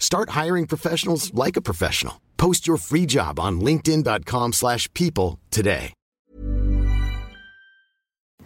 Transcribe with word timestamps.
Start 0.00 0.30
hiring 0.30 0.66
professionals 0.66 1.32
like 1.32 1.56
a 1.56 1.62
professional. 1.62 2.20
Post 2.36 2.66
your 2.66 2.78
free 2.78 3.06
job 3.06 3.38
on 3.38 3.60
linkedin.com/people 3.60 4.52
slash 4.52 4.92
people 4.94 5.38
today. 5.52 5.92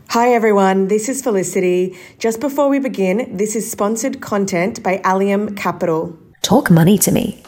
Hi 0.08 0.32
everyone, 0.34 0.88
this 0.88 1.08
is 1.08 1.22
Felicity. 1.22 1.96
Just 2.18 2.38
before 2.40 2.68
we 2.68 2.78
begin, 2.78 3.36
this 3.36 3.56
is 3.56 3.68
sponsored 3.68 4.20
content 4.20 4.80
by 4.82 4.98
Alium 4.98 5.56
Capital. 5.56 6.16
Talk 6.42 6.70
money 6.70 6.98
to 6.98 7.10
me. 7.10 7.42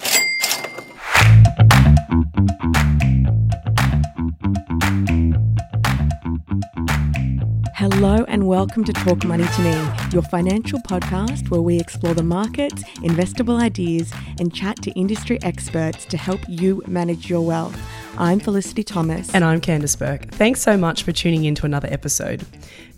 Hello 7.76 8.24
and 8.26 8.46
welcome 8.46 8.84
to 8.84 8.92
Talk 8.94 9.22
Money 9.26 9.44
to 9.44 9.60
Me, 9.60 10.10
your 10.10 10.22
financial 10.22 10.78
podcast 10.78 11.50
where 11.50 11.60
we 11.60 11.78
explore 11.78 12.14
the 12.14 12.22
markets, 12.22 12.82
investable 13.02 13.60
ideas, 13.60 14.10
and 14.40 14.50
chat 14.54 14.80
to 14.80 14.90
industry 14.92 15.38
experts 15.42 16.06
to 16.06 16.16
help 16.16 16.40
you 16.48 16.82
manage 16.86 17.28
your 17.28 17.42
wealth. 17.42 17.78
I'm 18.16 18.40
Felicity 18.40 18.82
Thomas. 18.82 19.34
And 19.34 19.44
I'm 19.44 19.60
Candice 19.60 19.98
Bourke. 19.98 20.32
Thanks 20.32 20.62
so 20.62 20.78
much 20.78 21.02
for 21.02 21.12
tuning 21.12 21.44
in 21.44 21.54
to 21.56 21.66
another 21.66 21.88
episode. 21.90 22.46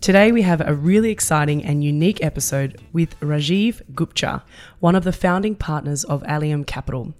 Today 0.00 0.30
we 0.30 0.42
have 0.42 0.60
a 0.60 0.74
really 0.74 1.10
exciting 1.10 1.64
and 1.64 1.82
unique 1.82 2.22
episode 2.22 2.80
with 2.92 3.18
Rajeev 3.18 3.82
Gupta, 3.96 4.44
one 4.78 4.94
of 4.94 5.02
the 5.02 5.10
founding 5.10 5.56
partners 5.56 6.04
of 6.04 6.22
Alium 6.22 6.64
Capital. 6.64 7.14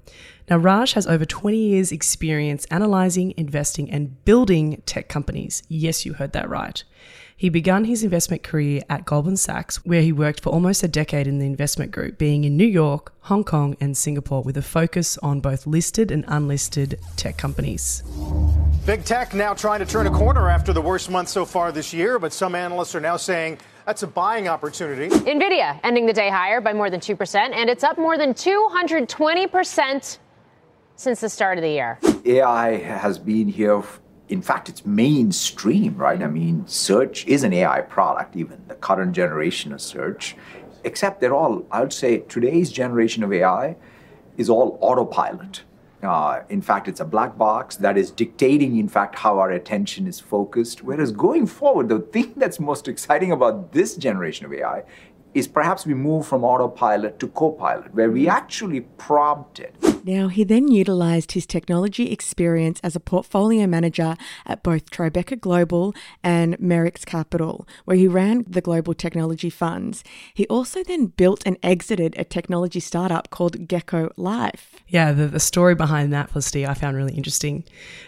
Now, 0.48 0.58
Raj 0.58 0.92
has 0.92 1.08
over 1.08 1.24
20 1.24 1.58
years' 1.58 1.90
experience 1.90 2.66
analyzing, 2.66 3.34
investing, 3.36 3.90
and 3.90 4.24
building 4.24 4.80
tech 4.86 5.08
companies. 5.08 5.64
Yes, 5.68 6.06
you 6.06 6.14
heard 6.14 6.32
that 6.34 6.48
right. 6.48 6.84
He 7.38 7.50
began 7.50 7.84
his 7.84 8.02
investment 8.02 8.42
career 8.42 8.82
at 8.90 9.04
Goldman 9.04 9.36
Sachs, 9.36 9.76
where 9.86 10.02
he 10.02 10.10
worked 10.10 10.40
for 10.40 10.50
almost 10.50 10.82
a 10.82 10.88
decade 10.88 11.28
in 11.28 11.38
the 11.38 11.46
investment 11.46 11.92
group, 11.92 12.18
being 12.18 12.42
in 12.42 12.56
New 12.56 12.66
York, 12.66 13.12
Hong 13.20 13.44
Kong, 13.44 13.76
and 13.80 13.96
Singapore, 13.96 14.42
with 14.42 14.56
a 14.56 14.62
focus 14.62 15.16
on 15.18 15.38
both 15.38 15.64
listed 15.64 16.10
and 16.10 16.24
unlisted 16.26 16.98
tech 17.14 17.36
companies. 17.36 18.02
Big 18.84 19.04
tech 19.04 19.34
now 19.34 19.54
trying 19.54 19.78
to 19.78 19.86
turn 19.86 20.08
a 20.08 20.10
corner 20.10 20.48
after 20.48 20.72
the 20.72 20.80
worst 20.80 21.10
month 21.12 21.28
so 21.28 21.44
far 21.44 21.70
this 21.70 21.94
year, 21.94 22.18
but 22.18 22.32
some 22.32 22.56
analysts 22.56 22.96
are 22.96 23.00
now 23.00 23.16
saying 23.16 23.56
that's 23.86 24.02
a 24.02 24.08
buying 24.08 24.48
opportunity. 24.48 25.08
Nvidia 25.08 25.78
ending 25.84 26.06
the 26.06 26.12
day 26.12 26.30
higher 26.30 26.60
by 26.60 26.72
more 26.72 26.90
than 26.90 26.98
2%, 26.98 27.36
and 27.36 27.70
it's 27.70 27.84
up 27.84 27.98
more 27.98 28.18
than 28.18 28.34
220% 28.34 30.18
since 30.96 31.20
the 31.20 31.28
start 31.28 31.56
of 31.56 31.62
the 31.62 31.70
year. 31.70 32.00
AI 32.24 32.78
has 32.78 33.16
been 33.16 33.46
here. 33.46 33.84
In 34.28 34.42
fact, 34.42 34.68
it's 34.68 34.84
mainstream, 34.84 35.96
right? 35.96 36.22
I 36.22 36.26
mean, 36.26 36.66
search 36.66 37.26
is 37.26 37.44
an 37.44 37.52
AI 37.52 37.80
product, 37.80 38.36
even 38.36 38.62
the 38.68 38.74
current 38.74 39.12
generation 39.12 39.72
of 39.72 39.80
search, 39.80 40.36
except 40.84 41.20
they're 41.20 41.34
all, 41.34 41.66
I 41.70 41.80
would 41.80 41.92
say, 41.92 42.18
today's 42.18 42.70
generation 42.70 43.24
of 43.24 43.32
AI 43.32 43.76
is 44.36 44.50
all 44.50 44.78
autopilot. 44.80 45.62
Uh, 46.02 46.42
in 46.48 46.62
fact, 46.62 46.86
it's 46.88 47.00
a 47.00 47.04
black 47.04 47.36
box 47.36 47.76
that 47.76 47.98
is 47.98 48.10
dictating, 48.10 48.76
in 48.76 48.88
fact, 48.88 49.18
how 49.18 49.38
our 49.38 49.50
attention 49.50 50.06
is 50.06 50.20
focused. 50.20 50.84
Whereas 50.84 51.10
going 51.10 51.46
forward, 51.46 51.88
the 51.88 52.00
thing 52.00 52.34
that's 52.36 52.60
most 52.60 52.86
exciting 52.86 53.32
about 53.32 53.72
this 53.72 53.96
generation 53.96 54.44
of 54.46 54.52
AI 54.52 54.84
is 55.34 55.48
perhaps 55.48 55.86
we 55.86 55.94
move 55.94 56.26
from 56.26 56.44
autopilot 56.44 57.18
to 57.18 57.28
co-pilot, 57.28 57.94
where 57.94 58.10
we 58.10 58.28
actually 58.28 58.80
prompt 58.80 59.58
it. 59.58 59.74
Now, 60.08 60.28
he 60.28 60.42
then 60.42 60.68
utilized 60.68 61.32
his 61.32 61.44
technology 61.44 62.10
experience 62.10 62.80
as 62.82 62.96
a 62.96 63.00
portfolio 63.00 63.66
manager 63.66 64.16
at 64.46 64.62
both 64.62 64.90
Tribeca 64.90 65.38
Global 65.38 65.94
and 66.24 66.58
Merricks 66.58 67.04
Capital, 67.04 67.68
where 67.84 67.98
he 67.98 68.08
ran 68.08 68.46
the 68.48 68.62
global 68.62 68.94
technology 68.94 69.50
funds. 69.50 70.02
He 70.32 70.46
also 70.46 70.82
then 70.82 71.08
built 71.08 71.42
and 71.44 71.58
exited 71.62 72.14
a 72.16 72.24
technology 72.24 72.80
startup 72.80 73.28
called 73.28 73.68
Gecko 73.68 74.10
Life. 74.16 74.76
Yeah, 74.88 75.12
the, 75.12 75.26
the 75.26 75.40
story 75.40 75.74
behind 75.74 76.10
that, 76.14 76.30
Felicity, 76.30 76.66
I 76.66 76.72
found 76.72 76.96
really 76.96 77.12
interesting. 77.12 77.64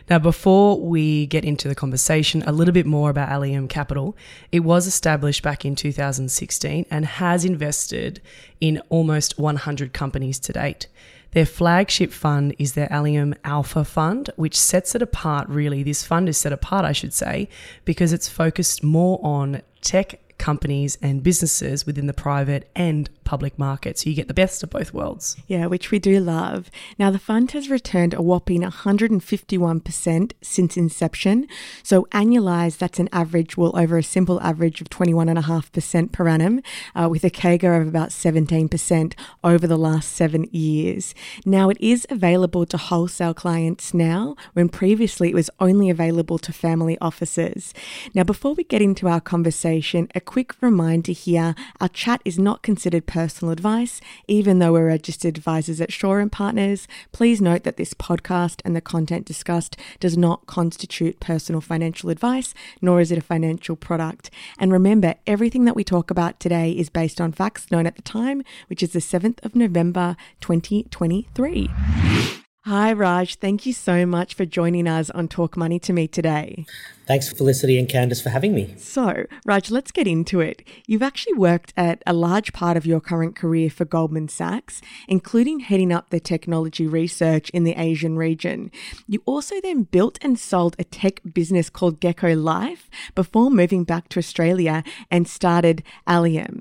Now, 0.08 0.18
before 0.18 0.80
we 0.80 1.26
get 1.26 1.44
into 1.44 1.68
the 1.68 1.74
conversation, 1.74 2.42
a 2.46 2.52
little 2.52 2.72
bit 2.72 2.86
more 2.86 3.10
about 3.10 3.28
Alium 3.28 3.68
Capital. 3.68 4.16
It 4.50 4.60
was 4.60 4.86
established 4.86 5.42
back 5.42 5.66
in 5.66 5.74
2016 5.76 6.86
and 6.90 7.04
has 7.04 7.44
invested 7.44 8.22
in 8.58 8.80
almost 8.88 9.38
100 9.38 9.92
companies 9.92 10.38
to 10.38 10.54
date. 10.54 10.86
Their 11.32 11.46
flagship 11.46 12.12
fund 12.12 12.54
is 12.58 12.74
their 12.74 12.88
Alium 12.88 13.36
Alpha 13.44 13.84
Fund, 13.84 14.30
which 14.36 14.58
sets 14.58 14.94
it 14.94 15.02
apart, 15.02 15.48
really. 15.48 15.82
This 15.82 16.04
fund 16.04 16.28
is 16.28 16.36
set 16.36 16.52
apart, 16.52 16.84
I 16.84 16.92
should 16.92 17.14
say, 17.14 17.48
because 17.84 18.12
it's 18.12 18.28
focused 18.28 18.82
more 18.82 19.20
on 19.22 19.62
tech 19.80 20.18
companies 20.38 20.98
and 21.00 21.22
businesses 21.22 21.86
within 21.86 22.06
the 22.06 22.14
private 22.14 22.68
and 22.74 23.08
public 23.30 23.56
market. 23.60 23.96
So 23.96 24.10
you 24.10 24.16
get 24.16 24.26
the 24.26 24.34
best 24.34 24.60
of 24.64 24.70
both 24.70 24.92
worlds. 24.92 25.36
Yeah, 25.46 25.66
which 25.66 25.92
we 25.92 26.00
do 26.00 26.18
love. 26.18 26.68
Now, 26.98 27.12
the 27.12 27.20
fund 27.20 27.52
has 27.52 27.70
returned 27.70 28.12
a 28.12 28.20
whopping 28.20 28.62
151% 28.62 30.32
since 30.42 30.76
inception. 30.76 31.46
So, 31.84 32.08
annualized, 32.10 32.78
that's 32.78 32.98
an 32.98 33.08
average, 33.12 33.56
well, 33.56 33.78
over 33.78 33.96
a 33.96 34.02
simple 34.02 34.42
average 34.42 34.80
of 34.80 34.90
21.5% 34.90 36.10
per 36.10 36.26
annum, 36.26 36.60
uh, 36.96 37.06
with 37.08 37.22
a 37.22 37.30
CAGR 37.30 37.80
of 37.80 37.86
about 37.86 38.08
17% 38.08 39.14
over 39.44 39.64
the 39.64 39.78
last 39.78 40.10
seven 40.10 40.48
years. 40.50 41.14
Now, 41.46 41.70
it 41.70 41.80
is 41.80 42.08
available 42.10 42.66
to 42.66 42.76
wholesale 42.76 43.34
clients 43.34 43.94
now, 43.94 44.34
when 44.54 44.68
previously 44.68 45.28
it 45.28 45.36
was 45.36 45.50
only 45.60 45.88
available 45.88 46.38
to 46.38 46.52
family 46.52 46.98
offices. 47.00 47.72
Now, 48.12 48.24
before 48.24 48.54
we 48.54 48.64
get 48.64 48.82
into 48.82 49.06
our 49.06 49.20
conversation, 49.20 50.08
a 50.16 50.20
quick 50.20 50.60
reminder 50.60 51.12
here 51.12 51.54
our 51.80 51.88
chat 51.88 52.20
is 52.24 52.36
not 52.36 52.64
considered 52.64 53.06
personal 53.06 53.19
advice, 53.50 54.00
even 54.26 54.58
though 54.58 54.72
we're 54.72 54.86
registered 54.86 55.36
advisors 55.36 55.80
at 55.80 55.92
Shaw 55.92 56.16
and 56.16 56.32
Partners. 56.32 56.88
Please 57.12 57.40
note 57.40 57.64
that 57.64 57.76
this 57.76 57.94
podcast 57.94 58.60
and 58.64 58.74
the 58.74 58.80
content 58.80 59.26
discussed 59.26 59.76
does 59.98 60.16
not 60.16 60.46
constitute 60.46 61.20
personal 61.20 61.60
financial 61.60 62.10
advice, 62.10 62.54
nor 62.80 63.00
is 63.00 63.12
it 63.12 63.18
a 63.18 63.22
financial 63.22 63.76
product. 63.76 64.30
And 64.58 64.72
remember, 64.72 65.14
everything 65.26 65.64
that 65.66 65.76
we 65.76 65.84
talk 65.84 66.10
about 66.10 66.40
today 66.40 66.72
is 66.72 66.88
based 66.88 67.20
on 67.20 67.32
facts 67.32 67.70
known 67.70 67.86
at 67.86 67.96
the 67.96 68.02
time, 68.02 68.42
which 68.68 68.82
is 68.82 68.92
the 68.92 69.00
7th 69.00 69.44
of 69.44 69.54
November 69.54 70.16
2023. 70.40 72.39
Hi, 72.64 72.92
Raj. 72.92 73.36
Thank 73.36 73.64
you 73.64 73.72
so 73.72 74.04
much 74.04 74.34
for 74.34 74.44
joining 74.44 74.86
us 74.86 75.08
on 75.08 75.28
Talk 75.28 75.56
Money 75.56 75.78
to 75.78 75.94
Me 75.94 76.06
today. 76.06 76.66
Thanks, 77.06 77.32
Felicity 77.32 77.78
and 77.78 77.88
Candice, 77.88 78.22
for 78.22 78.28
having 78.28 78.54
me. 78.54 78.74
So, 78.76 79.24
Raj, 79.46 79.70
let's 79.70 79.90
get 79.90 80.06
into 80.06 80.40
it. 80.40 80.62
You've 80.86 81.02
actually 81.02 81.32
worked 81.32 81.72
at 81.76 82.02
a 82.06 82.12
large 82.12 82.52
part 82.52 82.76
of 82.76 82.86
your 82.86 83.00
current 83.00 83.34
career 83.34 83.70
for 83.70 83.86
Goldman 83.86 84.28
Sachs, 84.28 84.82
including 85.08 85.60
heading 85.60 85.90
up 85.90 86.10
the 86.10 86.20
technology 86.20 86.86
research 86.86 87.48
in 87.50 87.64
the 87.64 87.74
Asian 87.80 88.16
region. 88.16 88.70
You 89.08 89.22
also 89.24 89.60
then 89.62 89.84
built 89.84 90.18
and 90.20 90.38
sold 90.38 90.76
a 90.78 90.84
tech 90.84 91.20
business 91.34 91.70
called 91.70 91.98
Gecko 91.98 92.36
Life 92.36 92.90
before 93.14 93.50
moving 93.50 93.84
back 93.84 94.08
to 94.10 94.18
Australia 94.18 94.84
and 95.10 95.26
started 95.26 95.82
Alium. 96.06 96.60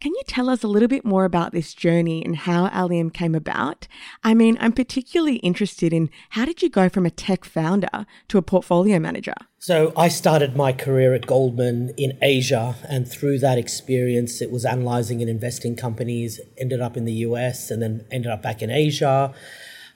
Can 0.00 0.12
you 0.14 0.22
tell 0.26 0.48
us 0.48 0.62
a 0.62 0.68
little 0.68 0.88
bit 0.88 1.04
more 1.04 1.26
about 1.26 1.52
this 1.52 1.74
journey 1.74 2.24
and 2.24 2.36
how 2.36 2.68
Alium 2.68 3.12
came 3.12 3.34
about? 3.34 3.86
I 4.24 4.32
mean, 4.32 4.56
I'm 4.60 4.72
particularly 4.72 5.39
interested 5.40 5.92
in 5.92 6.10
how 6.30 6.44
did 6.44 6.62
you 6.62 6.70
go 6.70 6.88
from 6.88 7.04
a 7.06 7.10
tech 7.10 7.44
founder 7.44 8.06
to 8.28 8.38
a 8.38 8.42
portfolio 8.42 8.98
manager? 8.98 9.34
So, 9.58 9.92
I 9.96 10.08
started 10.08 10.56
my 10.56 10.72
career 10.72 11.12
at 11.12 11.26
Goldman 11.26 11.92
in 11.98 12.16
Asia, 12.22 12.76
and 12.88 13.06
through 13.06 13.40
that 13.40 13.58
experience, 13.58 14.40
it 14.40 14.50
was 14.50 14.64
analyzing 14.64 15.20
and 15.20 15.28
investing 15.28 15.76
companies, 15.76 16.40
ended 16.56 16.80
up 16.80 16.96
in 16.96 17.04
the 17.04 17.12
US, 17.28 17.70
and 17.70 17.82
then 17.82 18.06
ended 18.10 18.30
up 18.30 18.42
back 18.42 18.62
in 18.62 18.70
Asia. 18.70 19.34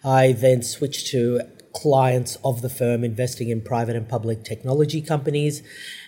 I 0.04 0.32
then 0.32 0.62
switched 0.62 1.06
to 1.12 1.40
clients 1.74 2.36
of 2.44 2.62
the 2.62 2.68
firm 2.68 3.02
investing 3.02 3.48
in 3.48 3.60
private 3.60 3.96
and 3.96 4.08
public 4.08 4.44
technology 4.44 5.00
companies. 5.00 5.62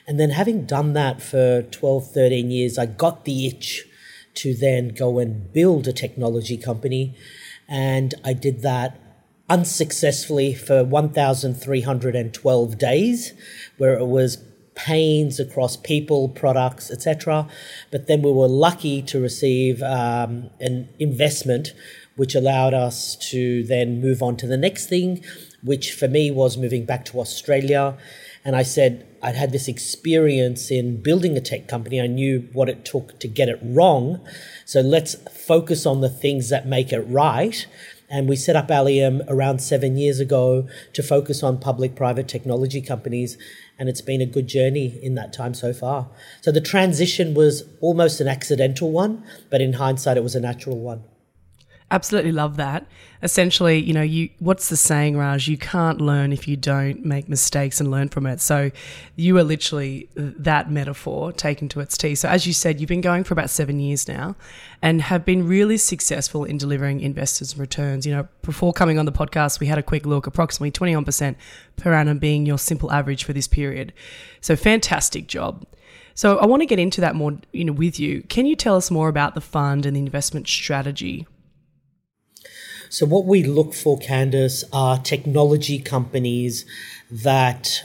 And 0.06 0.21
then, 0.21 0.31
having 0.31 0.67
done 0.67 0.93
that 0.93 1.23
for 1.23 1.62
12, 1.62 2.12
13 2.12 2.50
years, 2.50 2.79
I 2.79 2.87
got 2.87 3.25
the 3.25 3.47
itch 3.47 3.87
to 4.35 4.55
then 4.55 4.88
go 4.88 5.19
and 5.19 5.53
build 5.53 5.88
a 5.88 5.93
technology 5.93 6.56
company. 6.56 7.17
And 7.69 8.15
I 8.25 8.33
did 8.33 8.62
that 8.62 9.00
unsuccessfully 9.48 10.54
for 10.54 10.82
1,312 10.84 12.78
days, 12.78 13.32
where 13.78 13.94
it 13.94 14.06
was 14.06 14.38
pains 14.75 15.40
across 15.40 15.76
people, 15.76 16.28
products, 16.28 16.90
etc. 16.90 17.48
But 17.90 18.06
then 18.06 18.22
we 18.22 18.31
were 18.31 18.48
lucky 18.48 19.02
to 19.02 19.20
receive 19.20 19.82
um, 19.82 20.50
an 20.60 20.88
investment 20.98 21.72
which 22.16 22.34
allowed 22.34 22.75
us 22.75 23.16
to 23.16 23.62
then 23.64 24.00
move 24.00 24.22
on 24.22 24.37
to 24.38 24.46
the 24.46 24.56
next 24.56 24.88
thing, 24.88 25.22
which 25.62 25.92
for 25.92 26.08
me 26.08 26.31
was 26.31 26.56
moving 26.56 26.84
back 26.84 27.04
to 27.04 27.20
Australia. 27.20 27.96
And 28.44 28.56
I 28.56 28.62
said, 28.62 29.06
I'd 29.22 29.34
had 29.34 29.52
this 29.52 29.69
experience 29.69 30.70
in 30.70 31.02
building 31.02 31.37
a 31.37 31.40
tech 31.40 31.69
company. 31.69 32.00
I 32.00 32.06
knew 32.06 32.49
what 32.52 32.69
it 32.69 32.84
took 32.84 33.19
to 33.20 33.28
get 33.28 33.49
it 33.49 33.58
wrong. 33.62 34.20
So 34.64 34.81
let's 34.81 35.14
focus 35.31 35.84
on 35.84 36.00
the 36.00 36.08
things 36.08 36.49
that 36.50 36.66
make 36.66 36.92
it 36.92 37.00
right. 37.00 37.66
And 38.08 38.29
we 38.29 38.37
set 38.37 38.56
up 38.56 38.69
Alium 38.69 39.25
around 39.29 39.61
seven 39.61 39.97
years 39.97 40.20
ago 40.20 40.69
to 40.93 41.03
focus 41.03 41.43
on 41.43 41.58
public 41.58 41.97
private 41.97 42.29
technology 42.29 42.81
companies. 42.81 43.37
And 43.79 43.88
it's 43.88 44.00
been 44.00 44.20
a 44.20 44.26
good 44.26 44.47
journey 44.47 44.99
in 45.03 45.14
that 45.17 45.32
time 45.32 45.55
so 45.55 45.73
far. 45.73 46.08
So 46.41 46.53
the 46.53 46.61
transition 46.61 47.35
was 47.35 47.64
almost 47.81 48.20
an 48.20 48.29
accidental 48.29 48.91
one, 48.91 49.25
but 49.50 49.61
in 49.61 49.75
hindsight, 49.75 50.17
it 50.17 50.23
was 50.23 50.35
a 50.35 50.41
natural 50.41 50.79
one. 50.79 51.03
Absolutely 51.88 52.33
love 52.33 52.56
that. 52.56 52.85
Essentially, 53.23 53.79
you 53.79 53.93
know, 53.93 54.03
you 54.03 54.31
what's 54.41 54.69
the 54.71 54.77
saying, 54.77 55.17
Raj? 55.17 55.47
You 55.47 55.56
can't 55.56 56.00
learn 56.00 56.33
if 56.33 56.49
you 56.49 56.56
don't 56.56 57.05
make 57.05 57.29
mistakes 57.29 57.79
and 57.81 57.93
learn 57.93 58.09
from 58.09 58.27
it. 58.27 58.41
So, 58.41 58.73
you 59.15 59.38
are 59.38 59.44
literally 59.44 60.09
that 60.17 60.69
metaphor 60.69 61.31
taken 61.31 61.69
to 61.69 61.81
its 61.81 61.97
T. 61.97 62.17
So, 62.17 62.29
as 62.29 62.44
you 62.44 62.53
said, 62.53 62.81
you've 62.81 62.88
been 62.88 63.00
going 63.00 63.23
for 63.23 63.35
about 63.35 63.50
seven 63.50 63.79
years 63.79 64.09
now, 64.09 64.35
and 64.83 65.00
have 65.00 65.25
been 65.25 65.47
really 65.47 65.79
successful 65.79 66.43
in 66.43 66.59
delivering 66.59 67.00
investors 67.03 67.56
returns. 67.56 68.05
You 68.05 68.17
know, 68.17 68.29
before 68.43 68.73
coming 68.73 68.99
on 68.99 69.06
the 69.06 69.12
podcast, 69.12 69.61
we 69.61 69.69
had 69.69 69.79
a 69.79 69.83
quick 69.83 70.06
look, 70.06 70.27
approximately 70.27 70.73
twenty 70.73 70.97
one 70.97 71.05
percent 71.05 71.38
per 71.77 71.94
annum 71.94 72.19
being 72.19 72.47
your 72.47 72.59
simple 72.59 72.91
average 72.91 73.23
for 73.23 73.33
this 73.33 73.47
period. 73.47 73.93
So, 74.41 74.56
fantastic 74.56 75.29
job. 75.29 75.65
So, 76.15 76.38
I 76.38 76.47
want 76.47 76.62
to 76.62 76.67
get 76.67 76.81
into 76.81 77.00
that 77.00 77.15
more, 77.15 77.38
you 77.53 77.65
know, 77.65 77.73
with 77.73 78.00
you. 78.00 78.23
Can 78.23 78.44
you 78.44 78.56
tell 78.56 78.75
us 78.75 78.91
more 78.91 79.09
about 79.09 79.37
the 79.37 79.41
fund 79.41 79.87
and 79.87 79.94
the 79.94 80.00
investment 80.00 80.49
strategy? 80.49 81.29
So, 82.88 83.06
what 83.06 83.25
we 83.25 83.43
look 83.43 83.75
for, 83.75 83.99
Candice, 83.99 84.65
are 84.73 84.99
technology 84.99 85.79
companies 85.79 86.65
that 87.11 87.83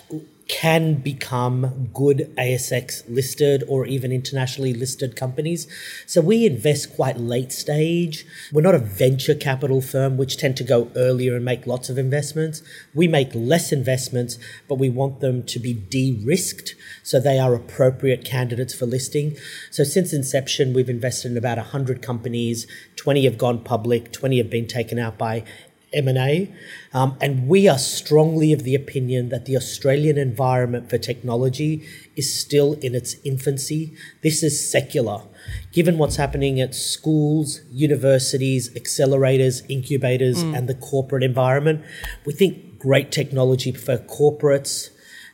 can 0.52 0.96
become 0.96 1.90
good 1.94 2.30
ASX 2.38 3.04
listed 3.08 3.64
or 3.70 3.86
even 3.86 4.12
internationally 4.12 4.74
listed 4.74 5.16
companies. 5.16 5.66
So 6.06 6.20
we 6.20 6.46
invest 6.46 6.94
quite 6.94 7.18
late 7.18 7.54
stage. 7.54 8.26
We're 8.52 8.62
not 8.62 8.76
a 8.76 8.80
venture 8.80 9.34
capital 9.34 9.82
firm, 9.82 10.18
which 10.18 10.36
tend 10.36 10.58
to 10.58 10.66
go 10.66 10.92
earlier 10.98 11.38
and 11.38 11.46
make 11.46 11.66
lots 11.66 11.90
of 11.90 11.98
investments. 11.98 12.62
We 12.94 13.08
make 13.08 13.34
less 13.34 13.72
investments, 13.72 14.38
but 14.68 14.76
we 14.76 14.90
want 14.90 15.22
them 15.22 15.44
to 15.44 15.58
be 15.58 15.74
de 15.74 16.20
risked 16.22 16.76
so 17.02 17.18
they 17.18 17.40
are 17.40 17.56
appropriate 17.56 18.26
candidates 18.26 18.74
for 18.74 18.86
listing. 18.86 19.38
So 19.72 19.86
since 19.86 20.12
inception, 20.12 20.74
we've 20.74 20.90
invested 20.90 21.32
in 21.32 21.38
about 21.38 21.60
100 21.60 22.02
companies, 22.02 22.68
20 22.98 23.24
have 23.24 23.38
gone 23.38 23.64
public, 23.64 24.12
20 24.12 24.38
have 24.40 24.50
been 24.50 24.68
taken 24.68 25.00
out 25.00 25.18
by 25.18 25.46
M&A. 25.94 26.54
Um, 26.94 27.18
and 27.20 27.48
we 27.48 27.68
are 27.68 27.78
strongly 27.78 28.54
of 28.54 28.64
the 28.64 28.76
opinion 28.76 29.30
that 29.30 29.46
the 29.46 29.56
Australian 29.58 30.18
environment 30.18 30.90
for 30.90 30.98
technology 30.98 31.86
is 32.16 32.40
still 32.40 32.74
in 32.74 32.96
its 32.96 33.16
infancy. 33.24 33.96
This 34.22 34.44
is 34.44 34.70
secular. 34.70 35.24
Given 35.72 35.98
what's 35.98 36.16
happening 36.16 36.62
at 36.62 36.76
schools, 36.76 37.62
universities, 37.72 38.70
accelerators, 38.72 39.64
incubators, 39.70 40.44
mm. 40.44 40.58
and 40.58 40.70
the 40.70 40.76
corporate 40.76 41.24
environment, 41.24 41.84
we 42.26 42.34
think 42.34 42.80
great 42.80 43.12
technology 43.12 43.72
for 43.72 43.98
corporates, 43.98 44.90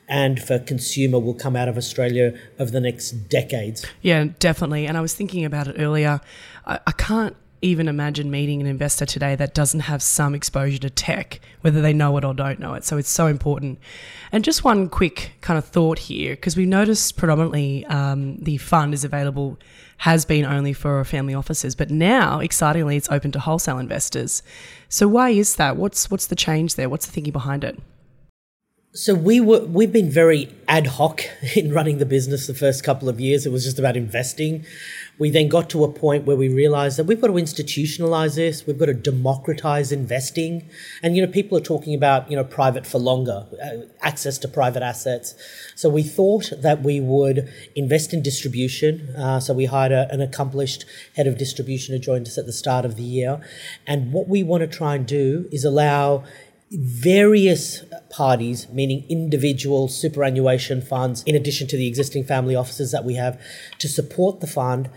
and 0.08 0.42
for 0.42 0.58
consumer 0.58 1.20
will 1.20 1.34
come 1.34 1.56
out 1.56 1.68
of 1.68 1.78
Australia 1.78 2.34
over 2.60 2.72
the 2.72 2.80
next 2.80 3.12
decades. 3.30 3.86
Yeah, 4.02 4.28
definitely. 4.40 4.88
And 4.88 4.98
I 4.98 5.02
was 5.02 5.14
thinking 5.14 5.44
about 5.44 5.68
it 5.68 5.76
earlier. 5.78 6.22
I, 6.66 6.80
I 6.88 6.92
can't 6.94 7.36
even 7.62 7.88
imagine 7.88 8.30
meeting 8.30 8.62
an 8.62 8.68
investor 8.68 9.06
today 9.06 9.36
that 9.36 9.54
doesn't 9.54 9.82
have 9.82 10.04
some 10.04 10.36
exposure 10.36 10.78
to 10.78 10.90
tech, 10.90 11.40
whether 11.62 11.82
they 11.82 11.94
know 11.94 12.16
it 12.18 12.24
or 12.24 12.34
don't 12.34 12.60
know 12.60 12.76
it. 12.76 12.84
So 12.84 12.98
it's 12.98 13.10
so 13.10 13.28
important. 13.28 13.80
And 14.32 14.44
just 14.44 14.64
one 14.64 14.90
quick 14.90 15.32
kind 15.42 15.58
of 15.58 15.66
thought 15.66 16.00
here, 16.00 16.36
because 16.36 16.56
we've 16.56 16.68
noticed 16.68 17.18
predominantly 17.18 17.86
um, 17.88 18.38
the 18.38 18.58
fund 18.58 18.94
is 18.94 19.04
available, 19.04 19.58
has 19.98 20.26
been 20.26 20.46
only 20.46 20.74
for 20.74 21.04
family 21.04 21.34
offices, 21.34 21.74
but 21.76 21.90
now, 21.90 22.40
excitingly, 22.40 22.98
it's 22.98 23.10
open 23.10 23.32
to 23.32 23.40
wholesale 23.40 23.80
investors. 23.80 24.44
So 24.90 25.08
why 25.08 25.32
is 25.32 25.56
that? 25.56 25.76
What's 25.78 26.12
what's 26.12 26.28
the 26.28 26.36
change 26.36 26.76
there? 26.76 26.90
What's 26.90 27.08
the 27.08 27.12
thinking 27.12 27.34
behind 27.34 27.64
it? 27.64 27.80
So 28.94 29.14
we 29.14 29.42
were 29.42 29.66
we've 29.66 29.92
been 29.92 30.10
very 30.10 30.50
ad 30.68 30.88
hoc 30.88 31.22
in 31.56 31.74
running 31.74 31.98
the 31.98 32.06
business 32.06 32.48
the 32.48 32.54
first 32.54 32.86
couple 32.86 33.10
of 33.10 33.20
years. 33.20 33.46
It 33.46 33.52
was 33.52 33.66
just 33.66 33.78
about 33.78 33.98
investing. 33.98 34.66
We 35.20 35.30
then 35.30 35.50
got 35.50 35.70
to 35.72 35.84
a 35.84 35.92
point 35.92 36.26
where 36.26 36.38
we 36.38 36.48
realized 36.48 36.98
that 36.98 37.06
we've 37.06 37.20
got 37.20 37.28
to 37.28 37.34
institutionalize 37.34 38.36
this. 38.36 38.66
We've 38.66 38.78
got 38.78 38.86
to 38.86 38.94
democratize 38.94 39.92
investing. 39.92 40.70
And 41.04 41.16
you 41.16 41.26
know, 41.26 41.32
people 41.32 41.58
are 41.58 41.62
talking 41.62 41.96
about 41.96 42.32
you 42.32 42.38
know 42.38 42.46
private 42.46 42.88
for 42.88 42.98
longer, 42.98 43.46
uh, 43.62 43.88
access 44.02 44.38
to 44.40 44.48
private 44.48 44.82
assets. 44.82 45.36
So 45.76 45.90
we 45.90 46.02
thought 46.02 46.54
that 46.58 46.82
we 46.82 47.02
would 47.02 47.52
invest 47.76 48.14
in 48.14 48.24
distribution. 48.24 49.10
Uh, 49.18 49.42
so 49.42 49.54
we 49.54 49.66
hired 49.66 49.92
a, 49.92 50.08
an 50.12 50.22
accomplished 50.22 50.86
head 51.18 51.28
of 51.28 51.38
distribution 51.38 51.94
who 51.94 52.00
joined 52.00 52.28
us 52.28 52.38
at 52.38 52.46
the 52.46 52.54
start 52.54 52.86
of 52.86 52.96
the 52.96 53.04
year. 53.04 53.42
And 53.86 54.14
what 54.14 54.30
we 54.30 54.44
want 54.44 54.62
to 54.62 54.68
try 54.68 54.96
and 54.96 55.06
do 55.06 55.50
is 55.52 55.66
allow 55.66 56.24
various 56.72 57.84
parties, 58.10 58.68
meaning 58.70 59.06
individual 59.10 59.88
superannuation 59.88 60.82
funds, 60.82 61.24
in 61.24 61.36
addition 61.36 61.68
to 61.68 61.78
the 61.78 61.88
existing 61.88 62.24
family 62.24 62.56
offices 62.56 62.92
that 62.92 63.06
we 63.06 63.16
have, 63.16 63.40
to 63.80 63.88
support 63.88 64.42
the 64.42 64.48
fund, 64.48 64.90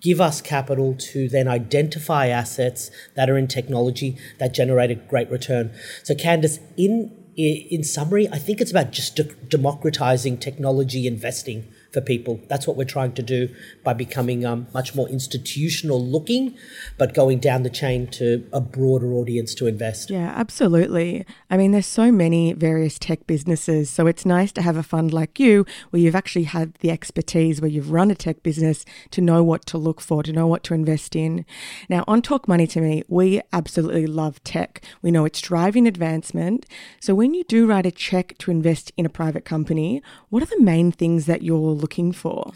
give 0.00 0.20
us 0.20 0.40
capital 0.40 0.94
to 0.94 1.28
then 1.28 1.46
identify 1.46 2.28
assets 2.28 2.90
that 3.16 3.28
are 3.28 3.36
in 3.36 3.46
technology 3.46 4.16
that 4.38 4.54
generate 4.54 4.90
a 4.90 4.94
great 4.94 5.30
return. 5.30 5.70
So, 6.02 6.14
Candice, 6.14 6.58
in 6.76 7.16
in 7.36 7.84
summary, 7.84 8.28
I 8.28 8.38
think 8.38 8.60
it's 8.60 8.70
about 8.70 8.90
just 8.90 9.18
democratizing 9.48 10.38
technology 10.38 11.06
investing 11.06 11.68
for 11.92 12.00
people. 12.00 12.40
That's 12.48 12.66
what 12.66 12.76
we're 12.76 12.84
trying 12.84 13.12
to 13.12 13.22
do 13.22 13.48
by 13.82 13.94
becoming 13.94 14.44
um, 14.44 14.66
much 14.72 14.94
more 14.94 15.08
institutional 15.08 16.04
looking, 16.04 16.56
but 16.98 17.14
going 17.14 17.38
down 17.38 17.62
the 17.62 17.70
chain 17.70 18.06
to 18.08 18.46
a 18.52 18.60
broader 18.60 19.12
audience 19.12 19.54
to 19.56 19.66
invest. 19.66 20.10
Yeah, 20.10 20.32
absolutely. 20.36 21.26
I 21.50 21.56
mean, 21.56 21.72
there's 21.72 21.86
so 21.86 22.12
many 22.12 22.52
various 22.52 22.98
tech 22.98 23.26
businesses, 23.26 23.90
so 23.90 24.06
it's 24.06 24.24
nice 24.24 24.52
to 24.52 24.62
have 24.62 24.76
a 24.76 24.82
fund 24.82 25.12
like 25.12 25.40
you 25.40 25.66
where 25.90 26.00
you've 26.00 26.14
actually 26.14 26.44
had 26.44 26.74
the 26.74 26.90
expertise, 26.90 27.60
where 27.60 27.70
you've 27.70 27.90
run 27.90 28.10
a 28.10 28.14
tech 28.14 28.42
business 28.42 28.84
to 29.10 29.20
know 29.20 29.42
what 29.42 29.66
to 29.66 29.78
look 29.78 30.00
for, 30.00 30.22
to 30.22 30.32
know 30.32 30.46
what 30.46 30.62
to 30.64 30.74
invest 30.74 31.16
in. 31.16 31.44
Now, 31.88 32.04
on 32.06 32.22
Talk 32.22 32.46
Money 32.46 32.66
to 32.68 32.80
Me, 32.80 33.02
we 33.08 33.40
absolutely 33.52 34.06
love 34.06 34.42
tech. 34.44 34.82
We 35.02 35.10
know 35.10 35.24
it's 35.24 35.40
driving 35.40 35.86
advancement. 35.86 36.66
So 37.00 37.14
when 37.14 37.34
you 37.34 37.44
do 37.44 37.66
write 37.66 37.86
a 37.86 37.90
check 37.90 38.38
to 38.38 38.50
invest 38.50 38.92
in 38.96 39.06
a 39.06 39.10
private 39.10 39.44
company, 39.44 40.02
what 40.28 40.42
are 40.42 40.46
the 40.46 40.60
main 40.60 40.92
things 40.92 41.26
that 41.26 41.42
you're 41.42 41.79
looking 41.80 42.12
for? 42.12 42.52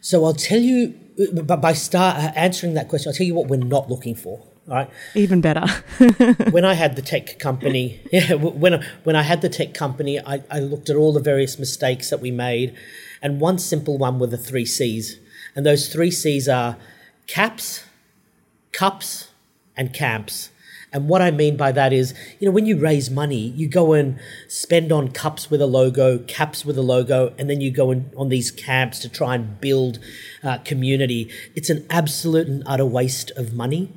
So 0.00 0.24
I'll 0.24 0.34
tell 0.34 0.60
you, 0.60 0.94
but 1.32 1.60
by 1.60 1.72
start 1.72 2.16
uh, 2.16 2.32
answering 2.36 2.74
that 2.74 2.88
question, 2.88 3.10
I'll 3.10 3.16
tell 3.16 3.26
you 3.26 3.34
what 3.34 3.48
we're 3.48 3.56
not 3.56 3.90
looking 3.90 4.14
for. 4.14 4.42
All 4.68 4.74
right. 4.74 4.90
Even 5.14 5.40
better. 5.40 5.66
when 6.50 6.64
I 6.64 6.74
had 6.74 6.94
the 6.94 7.02
tech 7.02 7.38
company, 7.38 8.00
yeah, 8.12 8.34
when 8.34 8.84
when 9.04 9.16
I 9.16 9.22
had 9.22 9.40
the 9.40 9.48
tech 9.48 9.72
company, 9.74 10.20
I, 10.20 10.42
I 10.50 10.60
looked 10.60 10.90
at 10.90 10.96
all 10.96 11.12
the 11.12 11.20
various 11.20 11.58
mistakes 11.58 12.10
that 12.10 12.20
we 12.20 12.30
made, 12.30 12.76
and 13.22 13.40
one 13.40 13.58
simple 13.58 13.96
one 13.96 14.18
were 14.18 14.26
the 14.26 14.36
three 14.36 14.66
C's, 14.66 15.18
and 15.56 15.64
those 15.64 15.90
three 15.90 16.10
C's 16.10 16.48
are 16.48 16.76
caps, 17.26 17.84
cups, 18.72 19.30
and 19.74 19.94
camps. 19.94 20.50
And 20.92 21.08
what 21.08 21.20
I 21.20 21.30
mean 21.30 21.56
by 21.56 21.72
that 21.72 21.92
is, 21.92 22.14
you 22.38 22.46
know, 22.46 22.52
when 22.52 22.64
you 22.64 22.78
raise 22.78 23.10
money, 23.10 23.48
you 23.48 23.68
go 23.68 23.92
and 23.92 24.18
spend 24.48 24.90
on 24.90 25.10
cups 25.10 25.50
with 25.50 25.60
a 25.60 25.66
logo, 25.66 26.18
caps 26.20 26.64
with 26.64 26.78
a 26.78 26.82
logo, 26.82 27.34
and 27.38 27.50
then 27.50 27.60
you 27.60 27.70
go 27.70 27.90
in, 27.90 28.10
on 28.16 28.30
these 28.30 28.50
camps 28.50 28.98
to 29.00 29.08
try 29.08 29.34
and 29.34 29.60
build 29.60 29.98
uh, 30.42 30.58
community. 30.58 31.30
It's 31.54 31.68
an 31.68 31.86
absolute 31.90 32.48
and 32.48 32.62
utter 32.64 32.86
waste 32.86 33.30
of 33.32 33.52
money. 33.52 33.92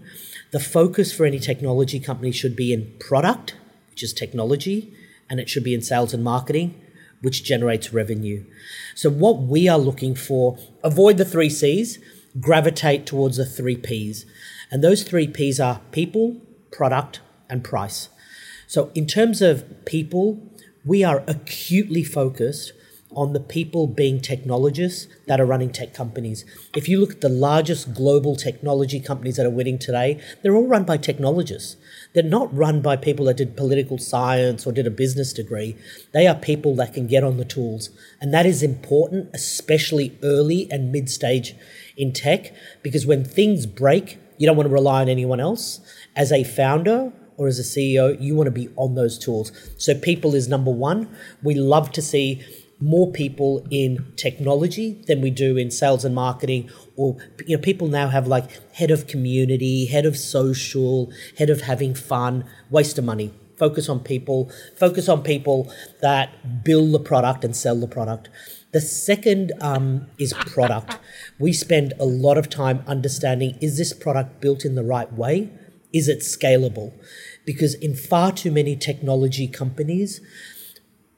The 0.51 0.59
focus 0.59 1.13
for 1.13 1.25
any 1.25 1.39
technology 1.39 1.99
company 1.99 2.33
should 2.33 2.57
be 2.57 2.73
in 2.73 2.93
product, 2.99 3.55
which 3.89 4.03
is 4.03 4.11
technology, 4.11 4.93
and 5.29 5.39
it 5.39 5.47
should 5.47 5.63
be 5.63 5.73
in 5.73 5.81
sales 5.81 6.13
and 6.13 6.25
marketing, 6.25 6.75
which 7.21 7.45
generates 7.45 7.93
revenue. 7.93 8.43
So, 8.95 9.09
what 9.09 9.37
we 9.39 9.69
are 9.69 9.77
looking 9.77 10.13
for, 10.13 10.57
avoid 10.83 11.15
the 11.15 11.23
three 11.23 11.49
C's, 11.49 11.99
gravitate 12.37 13.05
towards 13.05 13.37
the 13.37 13.45
three 13.45 13.77
P's. 13.77 14.25
And 14.69 14.83
those 14.83 15.03
three 15.03 15.27
P's 15.27 15.59
are 15.59 15.81
people, 15.91 16.41
product, 16.71 17.19
and 17.49 17.63
price. 17.63 18.09
So, 18.67 18.91
in 18.95 19.05
terms 19.05 19.41
of 19.41 19.85
people, 19.85 20.41
we 20.85 21.03
are 21.03 21.23
acutely 21.27 22.03
focused 22.03 22.73
on 23.13 23.33
the 23.33 23.39
people 23.39 23.87
being 23.87 24.21
technologists 24.21 25.07
that 25.27 25.39
are 25.39 25.45
running 25.45 25.69
tech 25.69 25.93
companies. 25.93 26.45
If 26.75 26.87
you 26.87 26.99
look 26.99 27.11
at 27.11 27.21
the 27.21 27.29
largest 27.29 27.93
global 27.93 28.35
technology 28.35 28.99
companies 28.99 29.35
that 29.35 29.45
are 29.45 29.49
winning 29.49 29.77
today, 29.77 30.21
they're 30.41 30.55
all 30.55 30.67
run 30.67 30.85
by 30.85 30.97
technologists. 30.97 31.75
They're 32.13 32.23
not 32.23 32.55
run 32.55 32.81
by 32.81 32.95
people 32.95 33.25
that 33.25 33.37
did 33.37 33.57
political 33.57 33.97
science 33.97 34.65
or 34.65 34.71
did 34.71 34.87
a 34.87 34.91
business 34.91 35.33
degree. 35.33 35.75
They 36.13 36.25
are 36.27 36.35
people 36.35 36.75
that 36.75 36.93
can 36.93 37.07
get 37.07 37.23
on 37.23 37.37
the 37.37 37.45
tools. 37.45 37.89
And 38.21 38.33
that 38.33 38.45
is 38.45 38.63
important, 38.63 39.29
especially 39.33 40.17
early 40.23 40.71
and 40.71 40.91
mid 40.91 41.09
stage 41.09 41.55
in 41.97 42.13
tech, 42.13 42.53
because 42.81 43.05
when 43.05 43.25
things 43.25 43.65
break, 43.65 44.19
you 44.41 44.47
don't 44.47 44.57
want 44.57 44.67
to 44.67 44.73
rely 44.73 45.01
on 45.01 45.07
anyone 45.07 45.39
else. 45.39 45.79
As 46.15 46.31
a 46.31 46.43
founder, 46.43 47.13
or 47.37 47.47
as 47.47 47.59
a 47.59 47.61
CEO, 47.61 48.19
you 48.19 48.35
want 48.35 48.47
to 48.47 48.51
be 48.51 48.69
on 48.75 48.95
those 48.95 49.19
tools. 49.19 49.51
So, 49.77 49.93
people 49.93 50.33
is 50.33 50.47
number 50.47 50.71
one. 50.71 51.15
We 51.43 51.53
love 51.53 51.91
to 51.91 52.01
see 52.01 52.43
more 52.79 53.11
people 53.11 53.63
in 53.69 54.11
technology 54.15 55.03
than 55.05 55.21
we 55.21 55.29
do 55.29 55.57
in 55.57 55.69
sales 55.69 56.03
and 56.03 56.15
marketing 56.15 56.71
or 56.95 57.17
you 57.45 57.55
know 57.55 57.61
people 57.61 57.87
now 57.87 58.07
have 58.07 58.25
like 58.25 58.73
head 58.73 58.89
of 58.89 59.05
community 59.05 59.85
head 59.85 60.03
of 60.03 60.17
social 60.17 61.13
head 61.37 61.51
of 61.51 61.61
having 61.61 61.93
fun 61.93 62.43
waste 62.71 62.97
of 62.97 63.05
money 63.05 63.31
focus 63.59 63.87
on 63.87 63.99
people 63.99 64.51
focus 64.75 65.07
on 65.07 65.21
people 65.21 65.71
that 66.01 66.63
build 66.63 66.91
the 66.91 66.99
product 66.99 67.43
and 67.43 67.55
sell 67.55 67.75
the 67.75 67.87
product 67.87 68.29
the 68.71 68.81
second 68.81 69.51
um, 69.61 70.07
is 70.17 70.33
product 70.33 70.97
we 71.39 71.51
spend 71.51 71.93
a 71.99 72.05
lot 72.05 72.37
of 72.37 72.49
time 72.49 72.83
understanding 72.87 73.57
is 73.61 73.77
this 73.77 73.93
product 73.93 74.41
built 74.41 74.63
in 74.65 74.75
the 74.75 74.83
right 74.83 75.11
way 75.13 75.49
is 75.93 76.07
it 76.07 76.19
scalable 76.19 76.93
because 77.45 77.73
in 77.75 77.95
far 77.95 78.31
too 78.31 78.51
many 78.51 78.75
technology 78.75 79.47
companies 79.47 80.21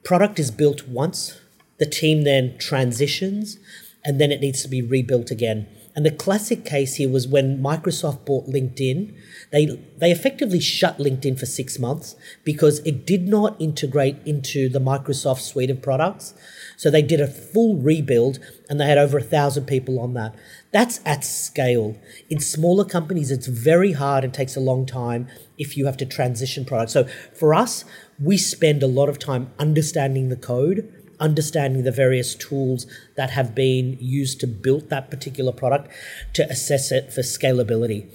product 0.02 0.38
is 0.38 0.50
built 0.50 0.86
once 0.88 1.40
the 1.78 1.86
team 1.86 2.22
then 2.22 2.56
transitions 2.58 3.58
and 4.04 4.20
then 4.20 4.30
it 4.30 4.40
needs 4.40 4.62
to 4.62 4.68
be 4.68 4.82
rebuilt 4.82 5.30
again. 5.30 5.66
And 5.96 6.04
the 6.04 6.10
classic 6.10 6.64
case 6.64 6.96
here 6.96 7.08
was 7.08 7.26
when 7.28 7.62
Microsoft 7.62 8.26
bought 8.26 8.48
LinkedIn, 8.48 9.14
they 9.52 9.66
they 9.96 10.10
effectively 10.10 10.60
shut 10.60 10.98
LinkedIn 10.98 11.38
for 11.38 11.46
6 11.46 11.78
months 11.78 12.16
because 12.42 12.80
it 12.80 13.06
did 13.06 13.28
not 13.28 13.60
integrate 13.60 14.16
into 14.26 14.68
the 14.68 14.80
Microsoft 14.80 15.40
suite 15.40 15.70
of 15.70 15.80
products. 15.80 16.34
So 16.76 16.90
they 16.90 17.02
did 17.02 17.20
a 17.20 17.26
full 17.26 17.76
rebuild 17.76 18.38
and 18.68 18.80
they 18.80 18.86
had 18.86 18.98
over 18.98 19.18
a 19.18 19.22
thousand 19.22 19.66
people 19.66 20.00
on 20.00 20.14
that. 20.14 20.34
That's 20.72 21.00
at 21.04 21.24
scale. 21.24 21.96
In 22.28 22.40
smaller 22.40 22.84
companies, 22.84 23.30
it's 23.30 23.46
very 23.46 23.92
hard 23.92 24.24
and 24.24 24.34
takes 24.34 24.56
a 24.56 24.60
long 24.60 24.86
time 24.86 25.28
if 25.56 25.76
you 25.76 25.86
have 25.86 25.96
to 25.98 26.06
transition 26.06 26.64
products. 26.64 26.92
So 26.92 27.04
for 27.32 27.54
us, 27.54 27.84
we 28.18 28.36
spend 28.36 28.82
a 28.82 28.88
lot 28.88 29.08
of 29.08 29.18
time 29.18 29.52
understanding 29.58 30.28
the 30.28 30.36
code 30.36 30.92
understanding 31.20 31.84
the 31.84 31.92
various 31.92 32.34
tools 32.34 32.86
that 33.16 33.30
have 33.30 33.54
been 33.54 33.96
used 34.00 34.40
to 34.40 34.46
build 34.46 34.90
that 34.90 35.10
particular 35.10 35.52
product 35.52 35.90
to 36.34 36.48
assess 36.50 36.90
it 36.90 37.12
for 37.12 37.20
scalability. 37.20 38.06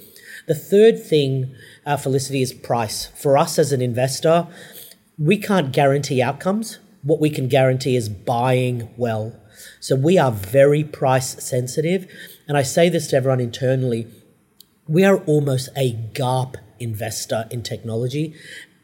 The 0.46 0.54
third 0.54 1.02
thing, 1.02 1.54
uh, 1.86 1.96
Felicity, 1.96 2.42
is 2.42 2.52
price. 2.52 3.06
For 3.16 3.36
us 3.36 3.58
as 3.58 3.72
an 3.72 3.80
investor, 3.80 4.48
we 5.18 5.36
can't 5.36 5.72
guarantee 5.72 6.22
outcomes. 6.22 6.78
What 7.02 7.20
we 7.20 7.30
can 7.30 7.48
guarantee 7.48 7.96
is 7.96 8.08
buying 8.08 8.90
well. 8.96 9.34
So 9.80 9.96
we 9.96 10.18
are 10.18 10.32
very 10.32 10.84
price 10.84 11.42
sensitive. 11.42 12.10
And 12.46 12.56
I 12.56 12.62
say 12.62 12.88
this 12.88 13.08
to 13.08 13.16
everyone 13.16 13.40
internally 13.40 14.06
we 14.90 15.04
are 15.04 15.18
almost 15.18 15.68
a 15.76 15.92
GARP 16.14 16.56
investor 16.80 17.46
in 17.48 17.62
technology 17.62 18.34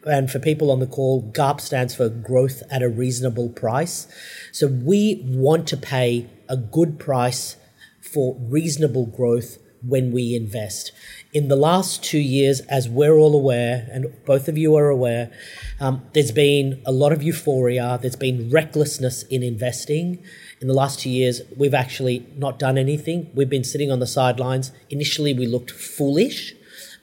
and 0.07 0.31
for 0.31 0.39
people 0.39 0.71
on 0.71 0.79
the 0.79 0.87
call, 0.87 1.21
GARP 1.33 1.61
stands 1.61 1.97
for 1.97 2.09
growth 2.09 2.63
at 2.71 2.81
a 2.81 2.89
reasonable 2.89 3.49
price. 3.49 4.07
So 4.53 4.69
we 4.69 5.21
want 5.27 5.67
to 5.69 5.77
pay 5.77 6.31
a 6.49 6.57
good 6.57 7.01
price 7.01 7.57
for 8.01 8.37
reasonable 8.39 9.07
growth 9.07 9.59
when 9.83 10.13
we 10.13 10.37
invest. 10.37 10.93
In 11.37 11.49
the 11.49 11.57
last 11.71 12.03
two 12.03 12.19
years, 12.19 12.61
as 12.63 12.89
we're 12.89 13.19
all 13.19 13.37
aware, 13.37 13.87
and 13.93 14.07
both 14.25 14.49
of 14.49 14.57
you 14.57 14.75
are 14.77 14.89
aware, 14.89 15.31
um, 15.79 16.01
there's 16.15 16.33
been 16.33 16.81
a 16.87 16.93
lot 16.93 17.13
of 17.13 17.23
euphoria, 17.23 17.99
there's 18.01 18.17
been 18.17 18.49
recklessness 18.49 19.23
in 19.25 19.43
investing. 19.43 20.25
In 20.63 20.67
the 20.67 20.73
last 20.73 21.01
two 21.01 21.11
years, 21.11 21.43
we've 21.55 21.75
actually 21.75 22.27
not 22.39 22.59
done 22.59 22.79
anything. 22.79 23.31
We've 23.35 23.51
been 23.51 23.65
sitting 23.65 23.91
on 23.91 24.01
the 24.01 24.07
sidelines. 24.07 24.73
Initially, 24.89 25.35
we 25.35 25.47
looked 25.47 25.71
foolish 25.71 26.55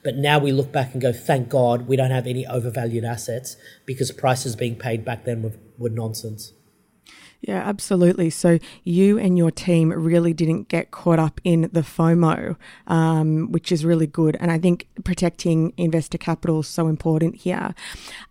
but 0.02 0.16
now 0.16 0.38
we 0.38 0.50
look 0.50 0.70
back 0.72 0.92
and 0.92 1.00
go, 1.00 1.12
thank 1.12 1.48
God 1.48 1.86
we 1.86 1.96
don't 1.96 2.10
have 2.10 2.26
any 2.26 2.44
overvalued 2.46 3.04
assets 3.04 3.56
because 3.86 4.10
prices 4.12 4.54
being 4.54 4.76
paid 4.76 5.02
back 5.02 5.24
then 5.24 5.42
were, 5.42 5.52
were 5.78 5.88
nonsense. 5.88 6.52
Yeah, 7.46 7.58
absolutely. 7.58 8.30
So 8.30 8.58
you 8.84 9.18
and 9.18 9.36
your 9.36 9.50
team 9.50 9.90
really 9.90 10.32
didn't 10.32 10.68
get 10.68 10.90
caught 10.90 11.18
up 11.18 11.42
in 11.44 11.68
the 11.74 11.82
FOMO, 11.82 12.56
um, 12.86 13.52
which 13.52 13.70
is 13.70 13.84
really 13.84 14.06
good. 14.06 14.34
And 14.40 14.50
I 14.50 14.58
think 14.58 14.88
protecting 15.04 15.74
investor 15.76 16.16
capital 16.16 16.60
is 16.60 16.68
so 16.68 16.88
important 16.88 17.34
here. 17.34 17.74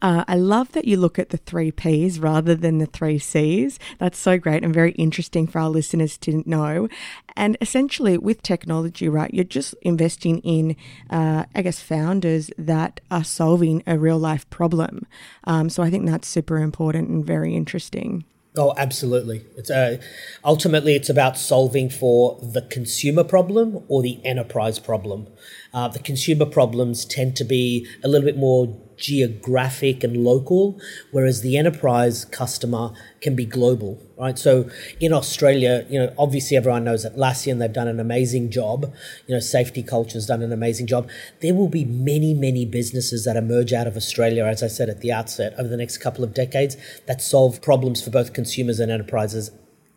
Uh, 0.02 0.26
I 0.28 0.36
love 0.36 0.72
that 0.72 0.86
you 0.86 0.98
look 0.98 1.20
at 1.20 1.30
the 1.30 1.38
three 1.38 1.70
Ps 1.72 2.18
rather 2.18 2.56
than 2.56 2.80
the 2.80 2.88
three 2.88 3.20
Cs. 3.20 3.78
That's 4.00 4.18
so 4.18 4.40
great 4.40 4.64
and 4.64 4.74
very 4.74 4.94
interesting 4.94 5.46
for 5.46 5.60
our 5.60 5.70
listeners 5.70 6.18
to 6.20 6.42
know. 6.50 6.88
And 7.36 7.56
essentially, 7.62 8.18
with 8.18 8.42
technology, 8.42 9.08
right, 9.08 9.32
you're 9.32 9.44
just 9.44 9.76
investing 9.84 10.40
in, 10.40 10.76
uh, 11.12 11.46
I 11.54 11.62
guess, 11.62 11.80
founders 11.80 12.50
that 12.58 13.00
are 13.12 13.24
solving 13.24 13.84
a 13.86 14.00
real 14.00 14.18
life 14.18 14.50
problem. 14.50 15.06
Um, 15.44 15.70
so 15.70 15.84
I 15.84 15.92
think 15.92 16.08
that's 16.08 16.28
super 16.28 16.58
important 16.58 17.10
and 17.10 17.24
very 17.24 17.56
interesting. 17.56 18.26
Oh, 18.56 18.74
absolutely. 18.78 19.46
It's 19.58 19.72
uh, 19.72 19.98
ultimately 20.46 20.96
it's 20.96 21.10
about 21.10 21.40
solving 21.40 21.90
for 21.90 22.40
the 22.44 22.62
consumer 22.62 23.24
problem 23.24 23.84
or 23.88 24.04
the 24.04 24.24
enterprise 24.24 24.78
problem. 24.78 25.28
Uh, 25.74 25.88
the 25.88 25.98
consumer 25.98 26.46
problems 26.46 27.04
tend 27.04 27.36
to 27.38 27.44
be 27.44 27.88
a 28.04 28.08
little 28.08 28.26
bit 28.26 28.38
more 28.38 28.80
geographic 28.98 30.04
and 30.04 30.24
local, 30.24 30.80
whereas 31.12 31.42
the 31.42 31.58
enterprise 31.58 32.26
customer 32.26 32.92
can 33.22 33.36
be 33.36 33.46
global, 33.46 34.02
right? 34.18 34.38
So 34.38 34.70
in 35.00 35.14
Australia, 35.14 35.86
you 35.90 36.00
know, 36.00 36.14
obviously 36.18 36.58
everyone 36.58 36.84
knows 36.84 37.06
Atlassian, 37.06 37.60
they've 37.60 37.72
done 37.72 37.88
an 37.88 38.00
amazing 38.00 38.52
job. 38.52 38.94
You 39.28 39.36
know, 39.36 39.40
Safety 39.40 39.84
Culture's 39.84 40.26
done 40.26 40.42
an 40.42 40.52
amazing 40.52 40.88
job. 40.88 41.10
There 41.42 41.54
will 41.54 41.70
be 41.70 41.86
many, 41.86 42.34
many 42.34 42.66
businesses 42.66 43.26
that 43.26 43.36
emerge 43.38 43.74
out 43.74 43.88
of 43.88 43.96
Australia, 43.96 44.46
as 44.46 44.62
I 44.62 44.68
said 44.68 44.90
at 44.90 45.02
the 45.02 45.12
outset, 45.12 45.54
over 45.58 45.68
the 45.68 45.78
next 45.78 45.98
couple 45.98 46.24
of 46.24 46.34
decades 46.34 46.78
that 47.08 47.22
solve 47.22 47.62
problems 47.62 48.04
for 48.04 48.10
both 48.10 48.34
consumers 48.34 48.80
and 48.80 48.92
enterprises 48.92 49.52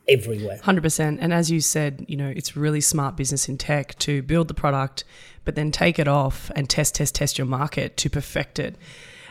everywhere. 0.08 0.58
100%. 0.62 1.18
And 1.20 1.32
as 1.32 1.50
you 1.50 1.60
said, 1.60 2.04
you 2.08 2.16
know, 2.16 2.32
it's 2.34 2.56
really 2.56 2.80
smart 2.80 3.16
business 3.16 3.48
in 3.48 3.58
tech 3.58 3.98
to 4.00 4.22
build 4.22 4.48
the 4.48 4.54
product, 4.54 5.04
but 5.44 5.54
then 5.54 5.70
take 5.70 5.98
it 5.98 6.08
off 6.08 6.50
and 6.54 6.68
test, 6.68 6.94
test, 6.94 7.14
test 7.14 7.38
your 7.38 7.46
market 7.46 7.96
to 7.98 8.10
perfect 8.10 8.58
it. 8.58 8.76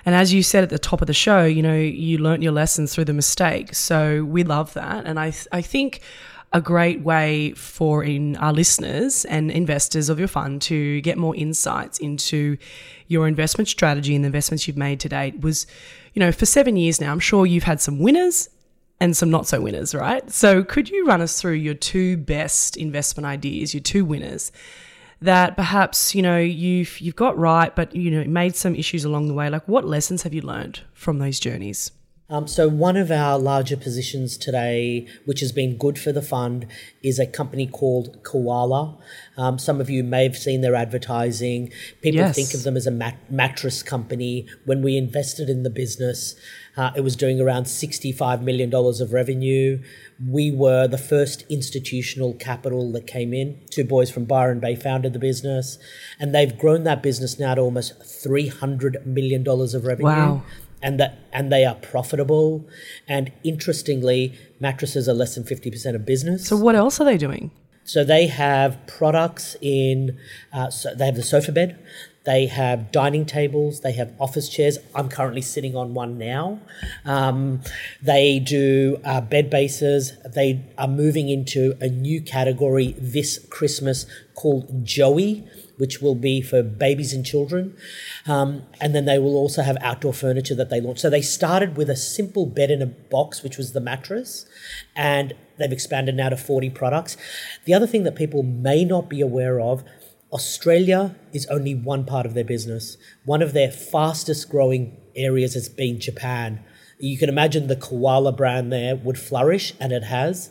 And 0.05 0.13
as 0.13 0.33
you 0.33 0.43
said 0.43 0.63
at 0.63 0.69
the 0.69 0.77
top 0.77 1.01
of 1.01 1.07
the 1.07 1.13
show, 1.13 1.43
you 1.45 1.63
know, 1.63 1.75
you 1.75 2.19
learnt 2.19 2.43
your 2.43 2.51
lessons 2.51 2.93
through 2.93 3.05
the 3.05 3.13
mistakes. 3.13 3.79
So 3.79 4.23
we 4.23 4.43
love 4.43 4.73
that. 4.73 5.05
And 5.05 5.19
I, 5.19 5.33
I 5.51 5.61
think 5.61 6.01
a 6.53 6.61
great 6.61 7.01
way 7.01 7.51
for 7.53 8.03
in 8.03 8.35
our 8.37 8.53
listeners 8.53 9.25
and 9.25 9.49
investors 9.51 10.09
of 10.09 10.19
your 10.19 10.27
fund 10.27 10.61
to 10.61 11.01
get 11.01 11.17
more 11.17 11.35
insights 11.35 11.97
into 11.97 12.57
your 13.07 13.27
investment 13.27 13.67
strategy 13.67 14.15
and 14.15 14.23
the 14.23 14.27
investments 14.27 14.67
you've 14.67 14.77
made 14.77 14.99
to 14.99 15.09
date 15.09 15.41
was, 15.41 15.65
you 16.13 16.19
know, 16.19 16.31
for 16.31 16.45
seven 16.45 16.77
years 16.77 17.01
now, 17.01 17.11
I'm 17.11 17.19
sure 17.19 17.45
you've 17.45 17.63
had 17.63 17.81
some 17.81 17.99
winners 17.99 18.47
and 18.99 19.15
some 19.15 19.29
not 19.29 19.47
so 19.47 19.61
winners, 19.61 19.93
right? 19.93 20.29
So, 20.31 20.63
could 20.63 20.89
you 20.89 21.05
run 21.05 21.21
us 21.21 21.39
through 21.39 21.53
your 21.53 21.73
two 21.73 22.17
best 22.17 22.77
investment 22.77 23.25
ideas, 23.25 23.73
your 23.73 23.81
two 23.81 24.05
winners 24.05 24.51
that 25.21 25.55
perhaps 25.55 26.13
you 26.13 26.21
know 26.21 26.37
you've 26.37 26.99
you've 26.99 27.15
got 27.15 27.37
right, 27.37 27.75
but 27.75 27.95
you 27.95 28.11
know 28.11 28.23
made 28.25 28.55
some 28.55 28.75
issues 28.75 29.05
along 29.05 29.27
the 29.27 29.33
way? 29.33 29.49
Like, 29.49 29.67
what 29.67 29.85
lessons 29.85 30.23
have 30.23 30.33
you 30.33 30.41
learned 30.41 30.81
from 30.93 31.19
those 31.19 31.39
journeys? 31.39 31.91
Um, 32.27 32.47
so 32.47 32.67
one 32.67 32.97
of 32.97 33.11
our 33.11 33.37
larger 33.37 33.77
positions 33.77 34.35
today, 34.35 35.07
which 35.25 35.41
has 35.41 35.51
been 35.51 35.77
good 35.77 35.99
for 35.99 36.11
the 36.11 36.23
fund, 36.23 36.65
is 37.03 37.19
a 37.19 37.27
company 37.27 37.67
called 37.67 38.23
Koala. 38.23 38.97
Um, 39.37 39.59
some 39.59 39.79
of 39.79 39.91
you 39.91 40.03
may 40.03 40.23
have 40.23 40.35
seen 40.35 40.61
their 40.61 40.73
advertising. 40.73 41.71
People 42.01 42.21
yes. 42.21 42.35
think 42.35 42.55
of 42.55 42.63
them 42.63 42.75
as 42.75 42.87
a 42.87 42.91
mat- 42.91 43.31
mattress 43.31 43.83
company. 43.83 44.47
When 44.65 44.81
we 44.81 44.97
invested 44.97 45.49
in 45.49 45.61
the 45.61 45.69
business, 45.69 46.35
uh, 46.75 46.91
it 46.95 47.01
was 47.01 47.15
doing 47.15 47.39
around 47.39 47.65
$65 47.65 48.41
million 48.41 48.73
of 48.73 49.13
revenue. 49.13 49.83
We 50.27 50.49
were 50.51 50.87
the 50.87 50.97
first 50.97 51.43
institutional 51.47 52.33
capital 52.33 52.91
that 52.93 53.05
came 53.05 53.35
in. 53.35 53.61
Two 53.69 53.83
boys 53.83 54.09
from 54.09 54.25
Byron 54.25 54.59
Bay 54.59 54.75
founded 54.75 55.13
the 55.13 55.19
business, 55.19 55.77
and 56.19 56.33
they've 56.33 56.57
grown 56.57 56.85
that 56.85 57.03
business 57.03 57.37
now 57.37 57.53
to 57.53 57.61
almost 57.61 57.99
$300 57.99 59.05
million 59.05 59.47
of 59.47 59.85
revenue. 59.85 60.05
Wow 60.05 60.43
and 60.85 60.93
that 61.01 61.11
and 61.33 61.45
they 61.51 61.63
are 61.69 61.75
profitable. 61.93 62.49
And 63.07 63.31
interestingly, 63.43 64.21
mattresses 64.59 65.09
are 65.09 65.17
less 65.21 65.35
than 65.35 65.43
fifty 65.43 65.69
percent 65.71 65.95
of 65.97 66.05
business. 66.05 66.47
So 66.47 66.55
what 66.65 66.75
else 66.75 67.01
are 67.01 67.07
they 67.11 67.17
doing? 67.17 67.51
So 67.87 68.03
they 68.03 68.25
have 68.27 68.71
products 68.87 69.55
in, 69.61 70.17
uh, 70.51 70.69
so 70.71 70.95
they 70.95 71.05
have 71.05 71.15
the 71.15 71.21
sofa 71.21 71.51
bed, 71.51 71.77
they 72.25 72.47
have 72.47 72.91
dining 72.91 73.25
tables, 73.27 73.81
they 73.81 73.91
have 73.91 74.09
office 74.19 74.49
chairs. 74.49 74.79
I'm 74.95 75.07
currently 75.07 75.43
sitting 75.43 75.75
on 75.75 75.93
one 75.93 76.17
now. 76.17 76.59
Um, 77.15 77.61
they 78.01 78.39
do 78.39 78.99
uh, 79.05 79.21
bed 79.21 79.51
bases. 79.51 80.13
They 80.39 80.49
are 80.79 80.87
moving 80.87 81.29
into 81.29 81.77
a 81.79 81.87
new 81.87 82.19
category 82.23 82.95
this 82.97 83.37
Christmas 83.51 84.07
called 84.33 84.83
Joey 84.83 85.43
which 85.77 86.01
will 86.01 86.15
be 86.15 86.41
for 86.41 86.63
babies 86.63 87.13
and 87.13 87.25
children. 87.25 87.75
Um, 88.25 88.63
and 88.79 88.95
then 88.95 89.05
they 89.05 89.19
will 89.19 89.35
also 89.35 89.61
have 89.61 89.77
outdoor 89.81 90.13
furniture 90.13 90.55
that 90.55 90.69
they 90.69 90.81
launch. 90.81 90.99
So 90.99 91.09
they 91.09 91.21
started 91.21 91.77
with 91.77 91.89
a 91.89 91.95
simple 91.95 92.45
bed 92.45 92.71
in 92.71 92.81
a 92.81 92.85
box, 92.85 93.43
which 93.43 93.57
was 93.57 93.73
the 93.73 93.81
mattress, 93.81 94.45
and 94.95 95.33
they've 95.57 95.71
expanded 95.71 96.15
now 96.15 96.29
to 96.29 96.37
40 96.37 96.69
products. 96.71 97.17
The 97.65 97.73
other 97.73 97.87
thing 97.87 98.03
that 98.03 98.15
people 98.15 98.43
may 98.43 98.85
not 98.85 99.09
be 99.09 99.21
aware 99.21 99.59
of 99.59 99.83
Australia 100.31 101.15
is 101.33 101.45
only 101.47 101.73
one 101.73 102.05
part 102.05 102.25
of 102.25 102.33
their 102.33 102.43
business. 102.43 102.97
One 103.23 103.41
of 103.41 103.53
their 103.53 103.71
fastest 103.71 104.49
growing 104.49 104.97
areas 105.15 105.53
has 105.53 105.69
been 105.69 105.99
Japan. 105.99 106.63
You 106.99 107.17
can 107.17 107.29
imagine 107.29 107.67
the 107.67 107.75
koala 107.75 108.31
brand 108.31 108.71
there 108.71 108.95
would 108.95 109.19
flourish, 109.19 109.73
and 109.79 109.91
it 109.91 110.03
has. 110.03 110.49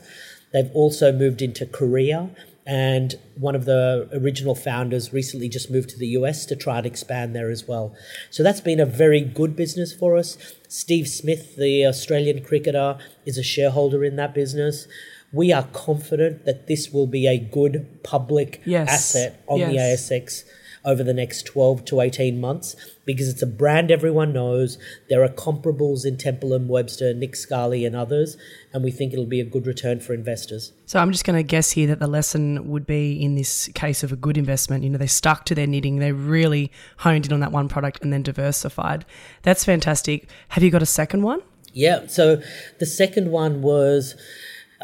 They've 0.52 0.70
also 0.72 1.12
moved 1.12 1.42
into 1.42 1.66
Korea 1.66 2.30
and 2.66 3.14
one 3.36 3.54
of 3.54 3.66
the 3.66 4.08
original 4.12 4.54
founders 4.54 5.12
recently 5.12 5.48
just 5.48 5.70
moved 5.70 5.90
to 5.90 5.98
the 5.98 6.08
US 6.08 6.46
to 6.46 6.56
try 6.56 6.78
and 6.78 6.86
expand 6.86 7.34
there 7.34 7.50
as 7.50 7.68
well. 7.68 7.94
So 8.30 8.42
that's 8.42 8.60
been 8.60 8.80
a 8.80 8.86
very 8.86 9.20
good 9.20 9.54
business 9.54 9.92
for 9.92 10.16
us. 10.16 10.38
Steve 10.68 11.06
Smith, 11.08 11.56
the 11.56 11.84
Australian 11.86 12.42
cricketer, 12.42 12.96
is 13.26 13.36
a 13.36 13.42
shareholder 13.42 14.02
in 14.04 14.16
that 14.16 14.34
business. 14.34 14.86
We 15.32 15.52
are 15.52 15.64
confident 15.72 16.44
that 16.46 16.66
this 16.66 16.90
will 16.90 17.06
be 17.06 17.26
a 17.26 17.38
good 17.38 18.02
public 18.02 18.62
Yes. 18.64 18.88
asset 18.88 19.42
on 19.46 19.60
the 19.60 19.76
ASX 19.78 20.44
over 20.84 21.02
the 21.02 21.14
next 21.14 21.46
12 21.46 21.84
to 21.86 22.00
18 22.00 22.40
months 22.40 22.76
because 23.04 23.28
it's 23.28 23.42
a 23.42 23.46
brand 23.46 23.90
everyone 23.90 24.32
knows. 24.32 24.78
There 25.08 25.22
are 25.24 25.28
comparables 25.28 26.04
in 26.04 26.16
Temple 26.16 26.52
and 26.52 26.68
Webster, 26.68 27.14
Nick 27.14 27.36
Scali, 27.36 27.84
and 27.84 27.96
others, 27.96 28.36
and 28.72 28.84
we 28.84 28.90
think 28.90 29.12
it'll 29.12 29.24
be 29.24 29.40
a 29.40 29.44
good 29.44 29.66
return 29.66 30.00
for 30.00 30.14
investors. 30.14 30.72
So 30.86 30.98
I'm 30.98 31.12
just 31.12 31.24
going 31.24 31.36
to 31.36 31.42
guess 31.42 31.70
here 31.70 31.86
that 31.88 32.00
the 32.00 32.06
lesson 32.06 32.68
would 32.68 32.86
be 32.86 33.22
in 33.22 33.34
this 33.34 33.68
case 33.74 34.02
of 34.02 34.12
a 34.12 34.16
good 34.16 34.36
investment. 34.36 34.84
You 34.84 34.90
know, 34.90 34.98
they 34.98 35.06
stuck 35.06 35.44
to 35.46 35.54
their 35.54 35.66
knitting. 35.66 35.98
They 35.98 36.12
really 36.12 36.70
honed 36.98 37.26
in 37.26 37.32
on 37.32 37.40
that 37.40 37.52
one 37.52 37.68
product 37.68 38.02
and 38.02 38.12
then 38.12 38.22
diversified. 38.22 39.04
That's 39.42 39.64
fantastic. 39.64 40.28
Have 40.48 40.62
you 40.62 40.70
got 40.70 40.82
a 40.82 40.86
second 40.86 41.22
one? 41.22 41.42
Yeah. 41.72 42.06
So 42.06 42.42
the 42.78 42.86
second 42.86 43.30
one 43.30 43.62
was. 43.62 44.14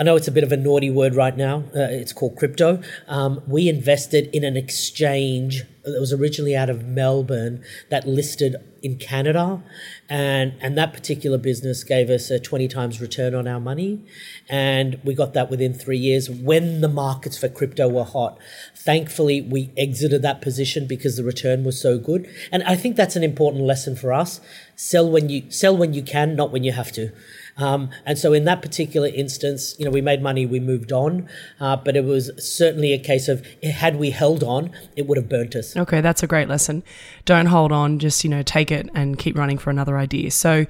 I 0.00 0.02
know 0.02 0.16
it's 0.16 0.28
a 0.28 0.32
bit 0.32 0.44
of 0.44 0.50
a 0.50 0.56
naughty 0.56 0.88
word 0.88 1.14
right 1.14 1.36
now. 1.36 1.64
Uh, 1.76 1.80
it's 1.90 2.14
called 2.14 2.36
crypto. 2.36 2.82
Um, 3.06 3.42
we 3.46 3.68
invested 3.68 4.30
in 4.32 4.44
an 4.44 4.56
exchange 4.56 5.62
that 5.84 6.00
was 6.00 6.10
originally 6.10 6.56
out 6.56 6.70
of 6.70 6.86
Melbourne 6.86 7.62
that 7.90 8.08
listed 8.08 8.56
in 8.82 8.96
Canada, 8.96 9.62
and 10.08 10.54
and 10.62 10.78
that 10.78 10.94
particular 10.94 11.36
business 11.36 11.84
gave 11.84 12.08
us 12.08 12.30
a 12.30 12.40
twenty 12.40 12.66
times 12.66 12.98
return 12.98 13.34
on 13.34 13.46
our 13.46 13.60
money, 13.60 14.02
and 14.48 14.98
we 15.04 15.12
got 15.12 15.34
that 15.34 15.50
within 15.50 15.74
three 15.74 15.98
years 15.98 16.30
when 16.30 16.80
the 16.80 16.88
markets 16.88 17.36
for 17.36 17.48
crypto 17.48 17.86
were 17.86 18.04
hot. 18.04 18.38
Thankfully, 18.74 19.42
we 19.42 19.70
exited 19.76 20.22
that 20.22 20.40
position 20.40 20.86
because 20.86 21.18
the 21.18 21.24
return 21.24 21.62
was 21.62 21.78
so 21.78 21.98
good, 21.98 22.26
and 22.50 22.62
I 22.62 22.74
think 22.74 22.96
that's 22.96 23.16
an 23.16 23.22
important 23.22 23.64
lesson 23.64 23.96
for 23.96 24.14
us: 24.14 24.40
sell 24.76 25.10
when 25.10 25.28
you 25.28 25.50
sell 25.50 25.76
when 25.76 25.92
you 25.92 26.02
can, 26.02 26.36
not 26.36 26.52
when 26.52 26.64
you 26.64 26.72
have 26.72 26.90
to. 26.92 27.12
Um, 27.56 27.90
and 28.06 28.18
so, 28.18 28.32
in 28.32 28.44
that 28.44 28.62
particular 28.62 29.08
instance, 29.08 29.74
you 29.78 29.84
know, 29.84 29.90
we 29.90 30.00
made 30.00 30.22
money, 30.22 30.46
we 30.46 30.60
moved 30.60 30.92
on, 30.92 31.28
uh, 31.60 31.76
but 31.76 31.96
it 31.96 32.04
was 32.04 32.30
certainly 32.38 32.92
a 32.92 32.98
case 32.98 33.28
of 33.28 33.44
had 33.62 33.96
we 33.96 34.10
held 34.10 34.42
on, 34.42 34.70
it 34.96 35.06
would 35.06 35.18
have 35.18 35.28
burnt 35.28 35.54
us. 35.54 35.76
Okay, 35.76 36.00
that's 36.00 36.22
a 36.22 36.26
great 36.26 36.48
lesson. 36.48 36.82
Don't 37.24 37.46
hold 37.46 37.72
on, 37.72 37.98
just, 37.98 38.24
you 38.24 38.30
know, 38.30 38.42
take 38.42 38.70
it 38.70 38.88
and 38.94 39.18
keep 39.18 39.36
running 39.36 39.58
for 39.58 39.70
another 39.70 39.98
idea. 39.98 40.30
So, 40.30 40.66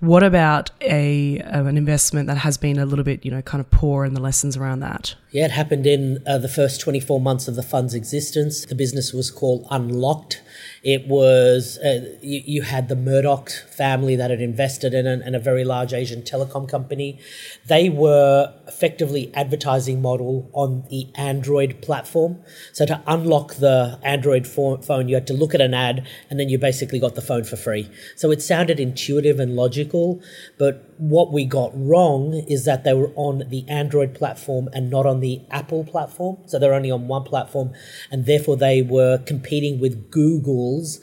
what 0.00 0.22
about 0.22 0.70
a 0.80 1.40
uh, 1.40 1.64
an 1.64 1.76
investment 1.76 2.26
that 2.26 2.38
has 2.38 2.56
been 2.56 2.78
a 2.78 2.86
little 2.86 3.04
bit, 3.04 3.24
you 3.24 3.30
know, 3.30 3.42
kind 3.42 3.60
of 3.60 3.70
poor 3.70 4.04
and 4.04 4.16
the 4.16 4.20
lessons 4.20 4.56
around 4.56 4.80
that? 4.80 5.14
Yeah, 5.30 5.44
it 5.44 5.50
happened 5.50 5.86
in 5.86 6.22
uh, 6.26 6.38
the 6.38 6.48
first 6.48 6.80
24 6.80 7.20
months 7.20 7.48
of 7.48 7.54
the 7.54 7.62
fund's 7.62 7.94
existence. 7.94 8.64
The 8.64 8.74
business 8.74 9.12
was 9.12 9.30
called 9.30 9.66
Unlockd. 9.66 10.38
It 10.82 11.06
was, 11.06 11.78
uh, 11.78 12.16
you, 12.22 12.42
you, 12.44 12.62
had 12.62 12.88
the 12.88 12.96
Murdoch 12.96 13.50
family 13.50 14.16
that 14.16 14.30
had 14.30 14.40
invested 14.40 14.94
in 14.94 15.06
and 15.06 15.36
a 15.36 15.38
very 15.38 15.62
large 15.62 15.92
Asian 15.92 16.22
telecom 16.22 16.66
company. 16.66 17.20
They 17.66 17.90
were 17.90 18.54
effectively 18.66 19.30
advertising 19.34 20.00
model 20.00 20.50
on 20.54 20.84
the 20.88 21.08
Android 21.14 21.82
platform. 21.82 22.42
So 22.72 22.86
to 22.86 23.02
unlock 23.06 23.56
the 23.56 23.98
Android 24.02 24.46
phone, 24.46 25.08
you 25.08 25.14
had 25.16 25.26
to 25.26 25.34
look 25.34 25.54
at 25.54 25.60
an 25.60 25.74
ad 25.74 26.06
and 26.30 26.40
then 26.40 26.48
you 26.48 26.56
basically 26.56 26.98
got 26.98 27.14
the 27.14 27.22
phone 27.22 27.44
for 27.44 27.56
free. 27.56 27.90
So 28.16 28.30
it 28.30 28.40
sounded 28.40 28.80
intuitive 28.80 29.38
and 29.38 29.56
logical, 29.56 30.22
but 30.56 30.89
what 31.00 31.32
we 31.32 31.46
got 31.46 31.70
wrong 31.74 32.34
is 32.46 32.66
that 32.66 32.84
they 32.84 32.92
were 32.92 33.10
on 33.16 33.44
the 33.48 33.64
Android 33.68 34.14
platform 34.14 34.68
and 34.74 34.90
not 34.90 35.06
on 35.06 35.20
the 35.20 35.40
Apple 35.50 35.82
platform. 35.82 36.36
So 36.46 36.58
they're 36.58 36.74
only 36.74 36.90
on 36.90 37.08
one 37.08 37.24
platform, 37.24 37.72
and 38.10 38.26
therefore 38.26 38.56
they 38.56 38.82
were 38.82 39.18
competing 39.18 39.80
with 39.80 40.10
Google's 40.10 41.00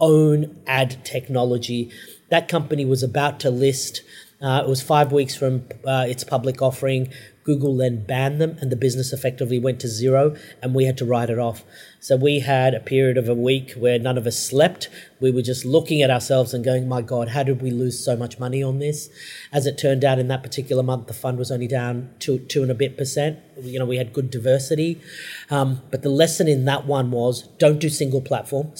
own 0.00 0.56
ad 0.66 1.02
technology. 1.04 1.90
That 2.28 2.46
company 2.46 2.84
was 2.84 3.02
about 3.02 3.40
to 3.40 3.50
list. 3.50 4.02
Uh, 4.42 4.62
it 4.62 4.68
was 4.68 4.82
five 4.82 5.12
weeks 5.12 5.34
from 5.34 5.64
uh, 5.86 6.04
its 6.06 6.22
public 6.22 6.60
offering. 6.60 7.08
Google 7.46 7.76
then 7.76 8.04
banned 8.04 8.40
them, 8.40 8.58
and 8.60 8.72
the 8.72 8.76
business 8.76 9.12
effectively 9.12 9.60
went 9.60 9.78
to 9.80 9.88
zero, 9.88 10.34
and 10.60 10.74
we 10.74 10.84
had 10.84 10.98
to 10.98 11.04
write 11.04 11.30
it 11.30 11.38
off. 11.38 11.62
So 12.00 12.16
we 12.16 12.40
had 12.40 12.74
a 12.74 12.80
period 12.80 13.16
of 13.16 13.28
a 13.28 13.34
week 13.34 13.72
where 13.74 14.00
none 14.00 14.18
of 14.18 14.26
us 14.26 14.36
slept. 14.36 14.88
We 15.20 15.30
were 15.30 15.42
just 15.42 15.64
looking 15.64 16.02
at 16.02 16.10
ourselves 16.10 16.52
and 16.52 16.64
going, 16.64 16.88
"My 16.88 17.02
God, 17.02 17.28
how 17.28 17.44
did 17.44 17.62
we 17.62 17.70
lose 17.70 18.04
so 18.04 18.16
much 18.16 18.40
money 18.40 18.64
on 18.64 18.80
this?" 18.80 19.08
As 19.52 19.64
it 19.64 19.78
turned 19.78 20.04
out, 20.04 20.18
in 20.18 20.26
that 20.26 20.42
particular 20.42 20.82
month, 20.82 21.06
the 21.06 21.14
fund 21.14 21.38
was 21.38 21.52
only 21.52 21.68
down 21.68 22.10
two 22.18 22.38
two 22.38 22.62
and 22.62 22.70
a 22.70 22.74
bit 22.74 22.96
percent. 22.96 23.38
You 23.62 23.78
know, 23.78 23.86
we 23.86 23.96
had 23.96 24.12
good 24.12 24.28
diversity, 24.30 25.00
um, 25.48 25.82
but 25.92 26.02
the 26.02 26.10
lesson 26.10 26.48
in 26.48 26.64
that 26.64 26.84
one 26.84 27.12
was 27.12 27.42
don't 27.58 27.78
do 27.78 27.88
single 27.88 28.20
platform, 28.20 28.72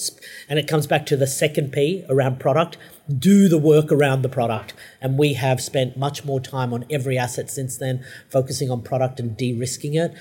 and 0.49 0.59
it 0.59 0.67
comes 0.67 0.87
back 0.87 1.05
to 1.05 1.15
the 1.15 1.25
second 1.25 1.71
P 1.71 2.03
around 2.09 2.39
product 2.39 2.77
do 3.07 3.47
the 3.47 3.57
work 3.57 3.91
around 3.91 4.21
the 4.21 4.29
product. 4.29 4.73
And 5.01 5.17
we 5.17 5.33
have 5.33 5.61
spent 5.61 5.97
much 5.97 6.25
more 6.25 6.39
time 6.39 6.73
on 6.73 6.85
every 6.89 7.17
asset 7.17 7.49
since 7.49 7.77
then, 7.77 8.03
focusing 8.29 8.69
on 8.69 8.81
product 8.81 9.19
and 9.19 9.35
de 9.35 9.53
risking 9.53 9.95
it. 9.95 10.13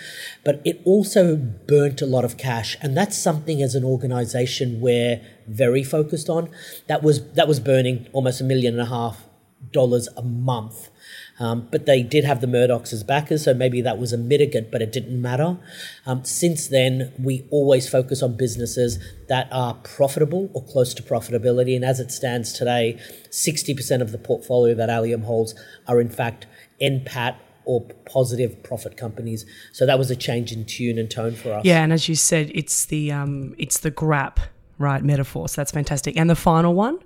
But 0.45 0.61
it 0.65 0.81
also 0.85 1.37
burnt 1.37 2.03
a 2.03 2.07
lot 2.07 2.25
of 2.25 2.37
cash. 2.37 2.77
And 2.83 2.97
that's 2.97 3.17
something 3.17 3.63
as 3.63 3.75
an 3.75 3.85
organization 3.85 4.81
we're 4.81 5.21
very 5.47 5.83
focused 5.83 6.29
on. 6.29 6.51
That 6.87 7.03
was, 7.03 7.33
that 7.33 7.49
was 7.49 7.61
burning 7.61 8.09
almost 8.13 8.41
a 8.41 8.45
million 8.45 8.75
and 8.75 8.83
a 8.83 8.91
half 8.91 9.25
dollars 9.73 10.09
a 10.17 10.23
month. 10.23 10.91
Um, 11.39 11.69
but 11.71 11.87
they 11.87 12.03
did 12.03 12.25
have 12.25 12.41
the 12.41 12.47
Murdochs 12.47 12.93
as 12.93 13.03
backers, 13.03 13.45
so 13.45 13.53
maybe 13.53 13.81
that 13.83 13.99
was 13.99 14.13
a 14.13 14.19
mitigant, 14.19 14.71
but 14.71 14.81
it 14.81 14.91
didn't 14.91 15.21
matter. 15.21 15.59
Um, 16.07 16.25
since 16.25 16.69
then, 16.69 17.13
we 17.19 17.47
always 17.51 17.89
focus 17.89 18.23
on 18.23 18.37
businesses 18.37 18.99
that 19.29 19.49
are 19.53 19.75
profitable 19.75 20.51
or 20.55 20.65
close 20.65 20.95
to 20.95 21.03
profitability. 21.03 21.77
And 21.77 21.85
as 21.85 22.01
it 22.01 22.11
stands 22.11 22.53
today, 22.53 22.99
60% 23.31 24.01
of 24.01 24.13
the 24.13 24.19
portfolio 24.19 24.75
that 24.75 24.89
Alium 24.89 25.25
holds 25.25 25.55
are 25.87 26.01
in 26.01 26.09
fact 26.09 26.47
NPAT 26.81 27.37
or 27.67 27.83
positive 28.11 28.63
profit 28.63 28.97
companies. 28.97 29.45
So 29.73 29.85
that 29.85 29.99
was 29.99 30.11
a 30.11 30.17
change 30.17 30.53
in 30.53 30.65
tune 30.65 30.99
and 30.99 31.11
tone 31.11 31.35
for 31.35 31.53
us. 31.53 31.65
Yeah, 31.65 31.83
and 31.83 31.93
as 31.93 32.09
you 32.09 32.15
said, 32.15 32.51
it's 32.55 32.87
the 32.87 33.13
um, 33.13 33.55
it's 33.59 33.81
the 33.81 33.91
GARP 33.91 34.39
right 34.79 35.03
metaphor. 35.05 35.49
So 35.49 35.61
that's 35.61 35.73
fantastic. 35.73 36.17
And 36.17 36.31
the 36.31 36.37
final 36.37 36.75
one. 36.75 37.01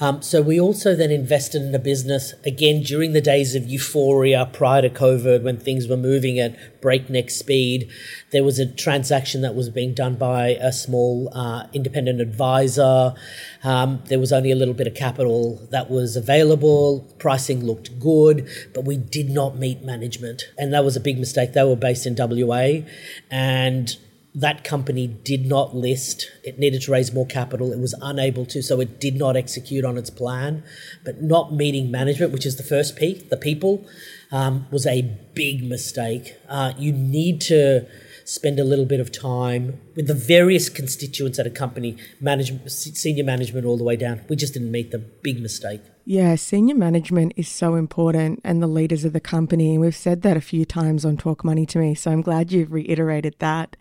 Um, 0.00 0.22
so 0.22 0.42
we 0.42 0.60
also 0.60 0.94
then 0.94 1.10
invested 1.10 1.62
in 1.62 1.74
a 1.74 1.78
business 1.78 2.34
again 2.44 2.82
during 2.82 3.12
the 3.12 3.20
days 3.20 3.54
of 3.54 3.68
euphoria 3.68 4.48
prior 4.52 4.82
to 4.82 4.90
COVID 4.90 5.42
when 5.42 5.58
things 5.58 5.88
were 5.88 5.96
moving 5.96 6.38
at 6.38 6.80
breakneck 6.80 7.30
speed. 7.30 7.90
There 8.30 8.44
was 8.44 8.58
a 8.58 8.66
transaction 8.66 9.42
that 9.42 9.54
was 9.54 9.70
being 9.70 9.94
done 9.94 10.16
by 10.16 10.48
a 10.60 10.72
small 10.72 11.30
uh, 11.32 11.66
independent 11.72 12.20
advisor. 12.20 13.14
Um, 13.62 14.02
there 14.06 14.18
was 14.18 14.32
only 14.32 14.50
a 14.50 14.56
little 14.56 14.74
bit 14.74 14.86
of 14.86 14.94
capital 14.94 15.66
that 15.70 15.90
was 15.90 16.16
available. 16.16 17.06
Pricing 17.18 17.64
looked 17.64 17.98
good, 17.98 18.48
but 18.74 18.84
we 18.84 18.96
did 18.96 19.30
not 19.30 19.56
meet 19.56 19.82
management, 19.82 20.44
and 20.58 20.72
that 20.72 20.84
was 20.84 20.96
a 20.96 21.00
big 21.00 21.18
mistake. 21.18 21.52
They 21.52 21.64
were 21.64 21.76
based 21.76 22.06
in 22.06 22.16
WA, 22.18 22.86
and 23.30 23.96
that 24.34 24.64
company 24.64 25.06
did 25.06 25.46
not 25.46 25.76
list. 25.76 26.30
It 26.42 26.58
needed 26.58 26.82
to 26.82 26.92
raise 26.92 27.12
more 27.12 27.26
capital. 27.26 27.72
It 27.72 27.78
was 27.78 27.94
unable 28.02 28.44
to, 28.46 28.62
so 28.62 28.80
it 28.80 28.98
did 28.98 29.14
not 29.14 29.36
execute 29.36 29.84
on 29.84 29.96
its 29.96 30.10
plan. 30.10 30.64
But 31.04 31.22
not 31.22 31.54
meeting 31.54 31.90
management, 31.90 32.32
which 32.32 32.44
is 32.44 32.56
the 32.56 32.64
first 32.64 32.96
P, 32.96 33.14
the 33.14 33.36
people, 33.36 33.86
um, 34.32 34.66
was 34.72 34.86
a 34.86 35.02
big 35.34 35.62
mistake. 35.62 36.34
Uh, 36.48 36.72
you 36.76 36.92
need 36.92 37.40
to 37.42 37.86
spend 38.24 38.58
a 38.58 38.64
little 38.64 38.84
bit 38.84 39.00
of 39.00 39.12
time 39.12 39.80
with 39.94 40.06
the 40.06 40.14
various 40.14 40.68
constituents 40.68 41.38
at 41.38 41.46
a 41.46 41.50
company, 41.50 41.96
management, 42.20 42.70
senior 42.70 43.24
management, 43.24 43.66
all 43.66 43.76
the 43.76 43.84
way 43.84 43.96
down. 43.96 44.22
We 44.28 44.36
just 44.36 44.54
didn't 44.54 44.70
meet 44.70 44.90
them. 44.90 45.10
Big 45.22 45.40
mistake. 45.40 45.82
Yeah, 46.06 46.34
senior 46.34 46.74
management 46.74 47.32
is 47.34 47.48
so 47.48 47.76
important 47.76 48.40
and 48.44 48.62
the 48.62 48.66
leaders 48.66 49.06
of 49.06 49.14
the 49.14 49.20
company. 49.20 49.72
And 49.72 49.80
we've 49.80 49.96
said 49.96 50.20
that 50.20 50.36
a 50.36 50.42
few 50.42 50.66
times 50.66 51.02
on 51.04 51.16
Talk 51.16 51.44
Money 51.44 51.64
to 51.66 51.78
me. 51.78 51.94
So 51.94 52.10
I'm 52.10 52.20
glad 52.20 52.52
you've 52.52 52.72
reiterated 52.72 53.36
that. 53.38 53.74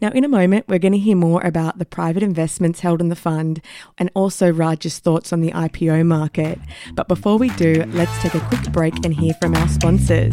Now, 0.00 0.10
in 0.10 0.24
a 0.24 0.28
moment, 0.28 0.68
we're 0.68 0.78
going 0.78 0.92
to 0.92 0.98
hear 0.98 1.16
more 1.16 1.42
about 1.42 1.78
the 1.78 1.84
private 1.84 2.22
investments 2.22 2.80
held 2.80 3.02
in 3.02 3.10
the 3.10 3.16
fund 3.16 3.60
and 3.98 4.10
also 4.14 4.50
Raj's 4.50 5.00
thoughts 5.00 5.34
on 5.34 5.42
the 5.42 5.52
IPO 5.52 6.06
market. 6.06 6.58
But 6.94 7.08
before 7.08 7.36
we 7.36 7.50
do, 7.50 7.84
let's 7.88 8.22
take 8.22 8.34
a 8.34 8.40
quick 8.40 8.72
break 8.72 9.04
and 9.04 9.12
hear 9.12 9.34
from 9.34 9.54
our 9.54 9.68
sponsors. 9.68 10.32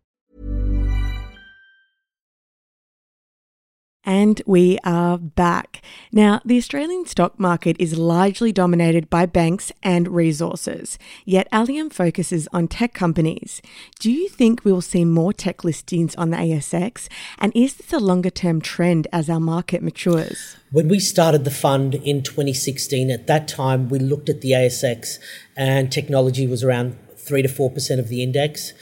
And 4.03 4.41
we 4.47 4.79
are 4.83 5.19
back. 5.19 5.83
Now, 6.11 6.41
the 6.43 6.57
Australian 6.57 7.05
stock 7.05 7.39
market 7.39 7.75
is 7.79 7.99
largely 7.99 8.51
dominated 8.51 9.11
by 9.11 9.27
banks 9.27 9.71
and 9.83 10.07
resources, 10.07 10.97
yet 11.23 11.47
Alium 11.51 11.93
focuses 11.93 12.47
on 12.51 12.67
tech 12.67 12.95
companies. 12.95 13.61
Do 13.99 14.11
you 14.11 14.27
think 14.27 14.65
we 14.65 14.71
will 14.71 14.81
see 14.81 15.05
more 15.05 15.33
tech 15.33 15.63
listings 15.63 16.15
on 16.15 16.31
the 16.31 16.37
ASX? 16.37 17.09
And 17.37 17.55
is 17.55 17.75
this 17.75 17.93
a 17.93 17.99
longer 17.99 18.31
term 18.31 18.59
trend 18.59 19.07
as 19.13 19.29
our 19.29 19.39
market 19.39 19.83
matures? 19.83 20.55
When 20.71 20.87
we 20.87 20.99
started 20.99 21.43
the 21.43 21.51
fund 21.51 21.93
in 21.93 22.23
2016, 22.23 23.11
at 23.11 23.27
that 23.27 23.47
time 23.47 23.87
we 23.87 23.99
looked 23.99 24.29
at 24.29 24.41
the 24.41 24.51
ASX 24.51 25.19
and 25.55 25.91
technology 25.91 26.47
was 26.47 26.63
around 26.63 26.97
3 27.17 27.43
to 27.43 27.49
4% 27.49 27.99
of 27.99 28.07
the 28.07 28.23
index. 28.23 28.73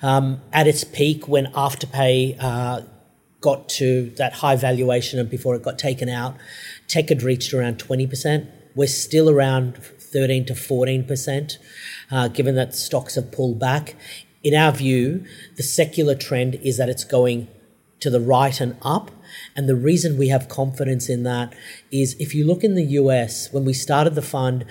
Um, 0.00 0.40
at 0.52 0.66
its 0.66 0.82
peak, 0.82 1.28
when 1.28 1.46
Afterpay 1.52 2.36
uh, 2.40 2.80
got 3.42 3.68
to 3.68 4.10
that 4.16 4.32
high 4.34 4.56
valuation 4.56 5.18
and 5.18 5.28
before 5.28 5.54
it 5.54 5.62
got 5.62 5.78
taken 5.78 6.08
out, 6.08 6.36
tech 6.88 7.10
had 7.10 7.22
reached 7.22 7.52
around 7.52 7.78
20%. 7.78 8.48
We're 8.74 8.86
still 8.86 9.28
around 9.28 9.76
13 9.76 10.46
to 10.46 10.54
14%, 10.54 11.58
uh, 12.10 12.28
given 12.28 12.54
that 12.54 12.74
stocks 12.74 13.16
have 13.16 13.30
pulled 13.30 13.58
back. 13.58 13.96
In 14.42 14.54
our 14.54 14.72
view, 14.72 15.26
the 15.56 15.62
secular 15.62 16.14
trend 16.14 16.54
is 16.56 16.78
that 16.78 16.88
it's 16.88 17.04
going 17.04 17.48
to 18.00 18.10
the 18.10 18.20
right 18.20 18.58
and 18.60 18.76
up. 18.82 19.10
And 19.54 19.68
the 19.68 19.76
reason 19.76 20.18
we 20.18 20.28
have 20.28 20.48
confidence 20.48 21.08
in 21.08 21.22
that 21.24 21.54
is 21.90 22.16
if 22.18 22.34
you 22.34 22.46
look 22.46 22.64
in 22.64 22.74
the 22.74 22.84
US, 22.84 23.52
when 23.52 23.64
we 23.64 23.72
started 23.72 24.14
the 24.14 24.22
fund, 24.22 24.64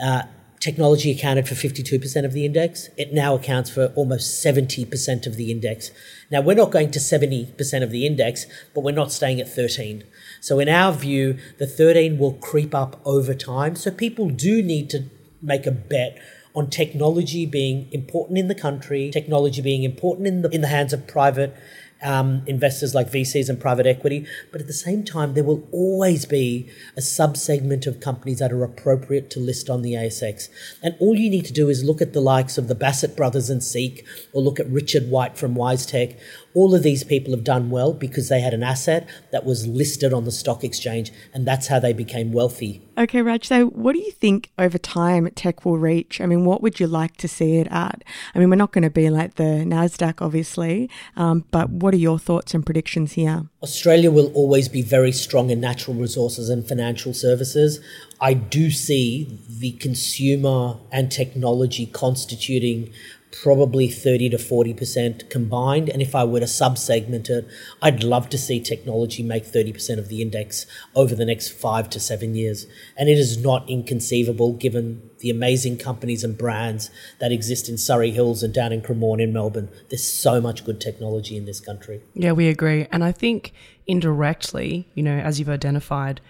uh, 0.00 0.22
technology 0.60 1.10
accounted 1.10 1.48
for 1.48 1.54
52% 1.54 2.24
of 2.24 2.32
the 2.32 2.44
index. 2.44 2.88
It 2.96 3.12
now 3.12 3.34
accounts 3.34 3.70
for 3.70 3.92
almost 3.94 4.44
70% 4.44 5.26
of 5.26 5.36
the 5.36 5.50
index. 5.50 5.90
Now, 6.30 6.40
we're 6.40 6.54
not 6.54 6.70
going 6.70 6.90
to 6.92 6.98
70% 6.98 7.82
of 7.82 7.90
the 7.90 8.06
index, 8.06 8.46
but 8.74 8.82
we're 8.82 8.92
not 8.92 9.12
staying 9.12 9.40
at 9.40 9.48
13. 9.48 10.04
So 10.40 10.58
in 10.58 10.68
our 10.68 10.92
view, 10.92 11.38
the 11.58 11.66
13 11.66 12.18
will 12.18 12.34
creep 12.34 12.74
up 12.74 13.00
over 13.04 13.34
time. 13.34 13.76
So 13.76 13.90
people 13.90 14.28
do 14.28 14.62
need 14.62 14.90
to 14.90 15.04
make 15.40 15.66
a 15.66 15.70
bet 15.70 16.18
on 16.54 16.68
technology 16.68 17.46
being 17.46 17.90
important 17.92 18.38
in 18.38 18.48
the 18.48 18.54
country, 18.54 19.10
technology 19.12 19.62
being 19.62 19.84
important 19.84 20.26
in 20.26 20.42
the 20.42 20.48
in 20.48 20.60
the 20.60 20.68
hands 20.68 20.92
of 20.92 21.06
private 21.06 21.54
um, 22.02 22.42
investors 22.46 22.94
like 22.94 23.10
VCs 23.10 23.48
and 23.48 23.60
private 23.60 23.86
equity. 23.86 24.26
But 24.52 24.60
at 24.60 24.66
the 24.66 24.72
same 24.72 25.04
time, 25.04 25.34
there 25.34 25.44
will 25.44 25.66
always 25.72 26.26
be 26.26 26.70
a 26.96 27.00
subsegment 27.00 27.86
of 27.86 28.00
companies 28.00 28.38
that 28.38 28.52
are 28.52 28.64
appropriate 28.64 29.30
to 29.30 29.40
list 29.40 29.68
on 29.68 29.82
the 29.82 29.94
ASX. 29.94 30.48
And 30.82 30.94
all 31.00 31.16
you 31.16 31.30
need 31.30 31.44
to 31.46 31.52
do 31.52 31.68
is 31.68 31.84
look 31.84 32.00
at 32.00 32.12
the 32.12 32.20
likes 32.20 32.58
of 32.58 32.68
the 32.68 32.74
Bassett 32.74 33.16
brothers 33.16 33.50
and 33.50 33.62
Seek, 33.62 34.04
or 34.32 34.42
look 34.42 34.60
at 34.60 34.68
Richard 34.68 35.10
White 35.10 35.36
from 35.36 35.54
WiseTech. 35.54 36.18
All 36.54 36.74
of 36.74 36.82
these 36.82 37.04
people 37.04 37.32
have 37.32 37.44
done 37.44 37.70
well 37.70 37.92
because 37.92 38.28
they 38.28 38.40
had 38.40 38.54
an 38.54 38.62
asset 38.62 39.08
that 39.32 39.44
was 39.44 39.66
listed 39.66 40.12
on 40.12 40.24
the 40.24 40.32
stock 40.32 40.64
exchange, 40.64 41.12
and 41.32 41.46
that's 41.46 41.68
how 41.68 41.78
they 41.78 41.92
became 41.92 42.32
wealthy. 42.32 42.82
Okay, 42.96 43.22
Raj, 43.22 43.46
so 43.46 43.66
what 43.66 43.92
do 43.92 44.00
you 44.00 44.10
think 44.10 44.50
over 44.58 44.78
time 44.78 45.28
tech 45.36 45.64
will 45.64 45.78
reach? 45.78 46.20
I 46.20 46.26
mean, 46.26 46.44
what 46.44 46.62
would 46.62 46.80
you 46.80 46.86
like 46.86 47.16
to 47.18 47.28
see 47.28 47.58
it 47.58 47.68
at? 47.70 48.02
I 48.34 48.38
mean, 48.38 48.50
we're 48.50 48.56
not 48.56 48.72
going 48.72 48.82
to 48.82 48.90
be 48.90 49.08
like 49.08 49.36
the 49.36 49.64
NASDAQ, 49.64 50.20
obviously, 50.20 50.90
um, 51.16 51.44
but 51.50 51.70
what 51.70 51.94
are 51.94 51.98
your 51.98 52.18
thoughts 52.18 52.54
and 52.54 52.66
predictions 52.66 53.12
here? 53.12 53.48
Australia 53.62 54.10
will 54.10 54.32
always 54.32 54.68
be 54.68 54.82
very 54.82 55.12
strong 55.12 55.50
in 55.50 55.60
natural 55.60 55.96
resources 55.96 56.48
and 56.48 56.66
financial 56.66 57.14
services. 57.14 57.80
I 58.20 58.34
do 58.34 58.70
see 58.70 59.38
the 59.48 59.72
consumer 59.72 60.78
and 60.90 61.10
technology 61.10 61.86
constituting 61.86 62.92
probably 63.30 63.88
30 63.88 64.30
to 64.30 64.36
40% 64.36 65.28
combined. 65.30 65.88
And 65.88 66.00
if 66.00 66.14
I 66.14 66.24
were 66.24 66.40
to 66.40 66.46
subsegment 66.46 67.28
it, 67.28 67.46
I'd 67.82 68.02
love 68.02 68.28
to 68.30 68.38
see 68.38 68.60
technology 68.60 69.22
make 69.22 69.44
30% 69.44 69.98
of 69.98 70.08
the 70.08 70.22
index 70.22 70.66
over 70.94 71.14
the 71.14 71.24
next 71.24 71.50
five 71.50 71.90
to 71.90 72.00
seven 72.00 72.34
years. 72.34 72.66
And 72.96 73.08
it 73.08 73.18
is 73.18 73.38
not 73.38 73.68
inconceivable 73.68 74.54
given 74.54 75.10
the 75.18 75.30
amazing 75.30 75.78
companies 75.78 76.24
and 76.24 76.38
brands 76.38 76.90
that 77.18 77.32
exist 77.32 77.68
in 77.68 77.76
Surry 77.76 78.10
Hills 78.10 78.42
and 78.42 78.54
down 78.54 78.72
in 78.72 78.80
Cremorne 78.80 79.22
in 79.22 79.32
Melbourne. 79.32 79.68
There's 79.88 80.06
so 80.06 80.40
much 80.40 80.64
good 80.64 80.80
technology 80.80 81.36
in 81.36 81.44
this 81.44 81.60
country. 81.60 82.00
Yeah, 82.14 82.32
we 82.32 82.48
agree. 82.48 82.86
And 82.90 83.04
I 83.04 83.12
think 83.12 83.52
indirectly, 83.86 84.88
you 84.94 85.02
know, 85.02 85.18
as 85.18 85.38
you've 85.38 85.48
identified, 85.48 86.20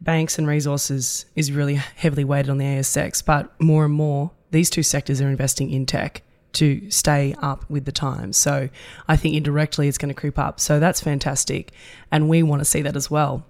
banks 0.00 0.38
and 0.38 0.46
resources 0.46 1.26
is 1.34 1.50
really 1.50 1.74
heavily 1.74 2.24
weighted 2.24 2.50
on 2.50 2.58
the 2.58 2.64
ASX, 2.64 3.24
but 3.24 3.58
more 3.60 3.84
and 3.86 3.94
more, 3.94 4.30
these 4.50 4.70
two 4.70 4.82
sectors 4.82 5.20
are 5.20 5.28
investing 5.28 5.70
in 5.70 5.86
tech 5.86 6.22
to 6.54 6.90
stay 6.90 7.34
up 7.42 7.68
with 7.68 7.84
the 7.84 7.92
times. 7.92 8.36
So 8.36 8.68
I 9.08 9.16
think 9.16 9.34
indirectly 9.34 9.88
it's 9.88 9.98
going 9.98 10.14
to 10.14 10.20
creep 10.20 10.38
up. 10.38 10.60
So 10.60 10.80
that's 10.80 11.00
fantastic. 11.00 11.72
And 12.10 12.28
we 12.28 12.42
want 12.42 12.60
to 12.60 12.64
see 12.64 12.82
that 12.82 12.96
as 12.96 13.10
well. 13.10 13.44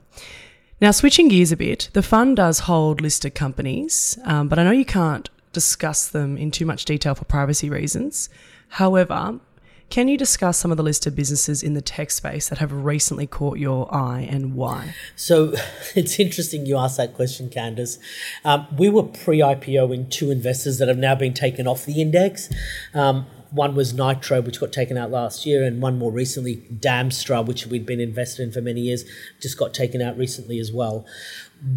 Now, 0.81 0.91
switching 0.91 1.29
gears 1.29 1.53
a 1.53 1.57
bit, 1.57 1.89
the 1.95 2.03
fund 2.03 2.37
does 2.37 2.61
hold 2.61 3.01
listed 3.01 3.35
companies, 3.35 4.19
um, 4.25 4.49
but 4.49 4.59
I 4.59 4.65
know 4.65 4.73
you 4.73 4.85
can't 4.85 5.31
discuss 5.53 6.07
them 6.07 6.37
in 6.37 6.51
too 6.51 6.67
much 6.67 6.85
detail 6.85 7.15
for 7.15 7.25
privacy 7.25 7.71
reasons. 7.71 8.29
However, 8.69 9.41
can 9.89 10.09
you 10.09 10.19
discuss 10.19 10.59
some 10.59 10.71
of 10.71 10.77
the 10.77 10.83
listed 10.83 11.15
businesses 11.15 11.63
in 11.63 11.75
the 11.75 11.81
tech 11.81 12.11
space 12.11 12.49
that 12.49 12.59
have 12.59 12.73
recently 12.73 13.27
caught 13.27 13.59
your 13.59 13.93
eye 13.95 14.27
and 14.29 14.55
why? 14.55 14.95
So 15.15 15.55
it's 15.95 16.19
interesting 16.19 16.67
you 16.67 16.77
asked 16.77 16.97
that 16.97 17.15
question, 17.15 17.49
Candice. 17.49 17.99
Um, 18.45 18.67
we 18.77 18.89
were 18.89 19.05
pre 19.05 19.39
IPO 19.39 19.95
in 19.95 20.09
two 20.11 20.31
investors 20.31 20.79
that 20.79 20.89
have 20.89 20.99
now 20.99 21.15
been 21.15 21.35
taken 21.35 21.67
off 21.67 21.85
the 21.85 22.01
index. 22.01 22.49
Um, 22.95 23.27
one 23.53 23.77
was 23.77 23.95
Nitro, 23.95 24.41
which 24.41 24.61
got 24.61 24.73
taken 24.73 24.99
out 24.99 25.11
last 25.11 25.47
year, 25.47 25.65
and 25.65 25.81
one 25.81 25.99
more 25.99 26.11
recently, 26.11 26.57
Damstra, 26.57 27.47
which 27.47 27.67
we'd 27.67 27.87
been 27.87 28.01
invested 28.01 28.43
in 28.43 28.53
for 28.53 28.61
many 28.61 28.81
years, 28.81 29.05
just 29.41 29.57
got 29.57 29.73
taken 29.73 30.03
out 30.03 30.19
recently 30.19 30.59
as 30.59 30.73
well. 30.73 31.07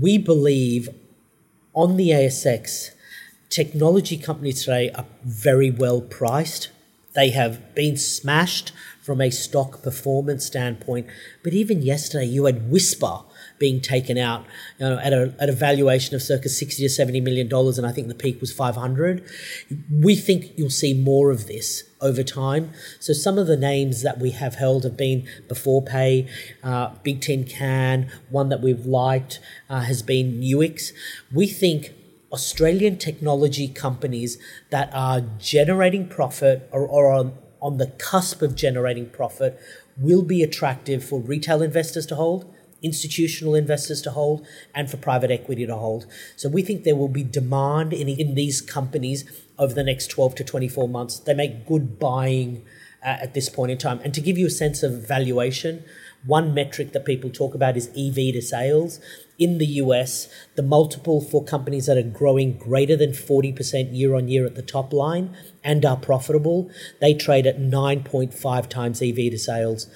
We 0.01 0.17
believe 0.17 0.89
on 1.73 1.95
the 1.95 2.09
ASX, 2.09 2.89
technology 3.49 4.17
companies 4.17 4.63
today 4.63 4.89
are 4.91 5.05
very 5.23 5.69
well 5.69 6.01
priced 6.01 6.69
they 7.15 7.29
have 7.31 7.75
been 7.75 7.97
smashed 7.97 8.71
from 9.01 9.21
a 9.21 9.31
stock 9.31 9.81
performance 9.81 10.45
standpoint. 10.45 11.07
But 11.43 11.53
even 11.53 11.81
yesterday, 11.81 12.25
you 12.25 12.45
had 12.45 12.69
Whispir 12.69 13.23
being 13.59 13.81
taken 13.81 14.17
out 14.17 14.45
you 14.79 14.87
know, 14.87 14.97
at, 14.99 15.13
a, 15.13 15.33
at 15.39 15.49
a 15.49 15.51
valuation 15.51 16.15
of 16.15 16.21
circa 16.21 16.49
60 16.49 16.83
to 16.83 16.89
70 16.89 17.21
million 17.21 17.47
dollars 17.47 17.77
and 17.77 17.85
I 17.85 17.91
think 17.91 18.07
the 18.07 18.15
peak 18.15 18.39
was 18.39 18.51
500 18.53 19.23
we 19.91 20.15
think 20.15 20.57
you'll 20.57 20.69
see 20.69 20.93
more 20.93 21.29
of 21.29 21.47
this 21.47 21.83
over 22.01 22.23
time 22.23 22.71
so 22.99 23.11
some 23.11 23.37
of 23.37 23.47
the 23.47 23.57
names 23.57 24.01
that 24.01 24.17
we 24.17 24.31
have 24.31 24.55
held 24.55 24.83
have 24.85 24.95
been 24.95 25.27
Beforepay 25.47 26.29
uh, 26.63 26.91
Can. 27.45 28.09
one 28.29 28.49
that 28.49 28.61
we've 28.61 28.85
liked 28.85 29.39
uh, 29.69 29.81
has 29.81 30.01
been 30.01 30.39
Nuix 30.39 30.93
we 31.33 31.47
think 31.47 31.93
Australian 32.31 32.97
technology 32.97 33.67
companies 33.67 34.37
that 34.69 34.89
are 34.93 35.21
generating 35.39 36.07
profit 36.07 36.67
or, 36.71 36.85
or 36.85 37.11
on, 37.11 37.33
on 37.61 37.77
the 37.77 37.87
cusp 37.87 38.41
of 38.41 38.55
generating 38.55 39.09
profit 39.09 39.59
will 39.97 40.23
be 40.23 40.43
attractive 40.43 41.03
for 41.03 41.19
retail 41.19 41.61
investors 41.61 42.05
to 42.05 42.15
hold 42.15 42.53
institutional 42.81 43.55
investors 43.55 44.01
to 44.01 44.11
hold 44.11 44.45
and 44.73 44.89
for 44.89 44.97
private 44.97 45.31
equity 45.31 45.65
to 45.65 45.75
hold. 45.75 46.05
So 46.35 46.49
we 46.49 46.61
think 46.61 46.83
there 46.83 46.95
will 46.95 47.09
be 47.09 47.23
demand 47.23 47.93
in, 47.93 48.07
in 48.07 48.35
these 48.35 48.61
companies 48.61 49.29
over 49.57 49.73
the 49.73 49.83
next 49.83 50.07
12 50.07 50.35
to 50.35 50.43
24 50.43 50.87
months. 50.87 51.19
They 51.19 51.33
make 51.33 51.67
good 51.67 51.99
buying 51.99 52.65
uh, 53.03 53.17
at 53.21 53.33
this 53.33 53.49
point 53.49 53.71
in 53.71 53.77
time. 53.77 53.99
And 54.03 54.13
to 54.13 54.21
give 54.21 54.37
you 54.37 54.47
a 54.47 54.51
sense 54.51 54.83
of 54.83 55.07
valuation, 55.07 55.83
one 56.25 56.53
metric 56.53 56.91
that 56.91 57.05
people 57.05 57.29
talk 57.29 57.55
about 57.55 57.77
is 57.77 57.87
EV 57.89 58.33
to 58.33 58.41
sales. 58.41 58.99
In 59.37 59.57
the 59.57 59.65
US, 59.83 60.27
the 60.55 60.63
multiple 60.63 61.21
for 61.21 61.43
companies 61.43 61.85
that 61.85 61.97
are 61.97 62.03
growing 62.03 62.57
greater 62.57 62.97
than 62.97 63.11
40% 63.11 63.95
year 63.95 64.15
on 64.15 64.27
year 64.27 64.45
at 64.45 64.55
the 64.55 64.61
top 64.61 64.91
line 64.91 65.35
and 65.63 65.85
are 65.85 65.97
profitable, 65.97 66.69
they 66.99 67.13
trade 67.13 67.47
at 67.47 67.59
9.5 67.59 68.67
times 68.67 69.01
EV 69.01 69.15
to 69.15 69.37
sales. 69.37 69.87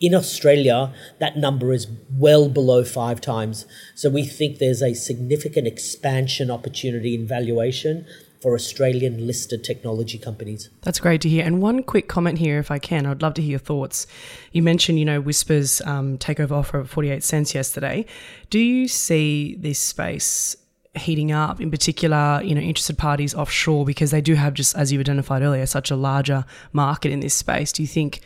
In 0.00 0.14
Australia, 0.14 0.92
that 1.20 1.36
number 1.36 1.72
is 1.72 1.86
well 2.10 2.48
below 2.48 2.82
five 2.82 3.20
times. 3.20 3.66
So 3.94 4.10
we 4.10 4.24
think 4.24 4.58
there's 4.58 4.82
a 4.82 4.94
significant 4.94 5.68
expansion 5.68 6.50
opportunity 6.50 7.14
in 7.14 7.26
valuation 7.26 8.06
for 8.42 8.54
Australian 8.54 9.24
listed 9.24 9.62
technology 9.62 10.18
companies. 10.18 10.68
That's 10.82 10.98
great 10.98 11.20
to 11.20 11.28
hear. 11.28 11.44
And 11.44 11.62
one 11.62 11.84
quick 11.84 12.08
comment 12.08 12.38
here, 12.38 12.58
if 12.58 12.72
I 12.72 12.80
can, 12.80 13.06
I'd 13.06 13.22
love 13.22 13.34
to 13.34 13.42
hear 13.42 13.52
your 13.52 13.58
thoughts. 13.60 14.06
You 14.50 14.62
mentioned, 14.62 14.98
you 14.98 15.04
know, 15.04 15.20
Whispir's 15.20 15.80
um, 15.82 16.18
takeover 16.18 16.50
offer 16.50 16.78
of 16.80 16.90
48 16.90 17.22
cents 17.22 17.54
yesterday. 17.54 18.04
Do 18.50 18.58
you 18.58 18.88
see 18.88 19.54
this 19.54 19.78
space 19.78 20.56
heating 20.94 21.30
up, 21.30 21.60
in 21.60 21.70
particular, 21.70 22.40
you 22.42 22.54
know, 22.54 22.60
interested 22.60 22.98
parties 22.98 23.32
offshore 23.32 23.84
because 23.84 24.10
they 24.10 24.20
do 24.20 24.34
have 24.34 24.54
just, 24.54 24.76
as 24.76 24.92
you 24.92 24.98
identified 24.98 25.42
earlier, 25.42 25.64
such 25.64 25.92
a 25.92 25.96
larger 25.96 26.44
market 26.72 27.12
in 27.12 27.20
this 27.20 27.34
space? 27.34 27.70
Do 27.70 27.82
you 27.82 27.88
think 27.88 28.20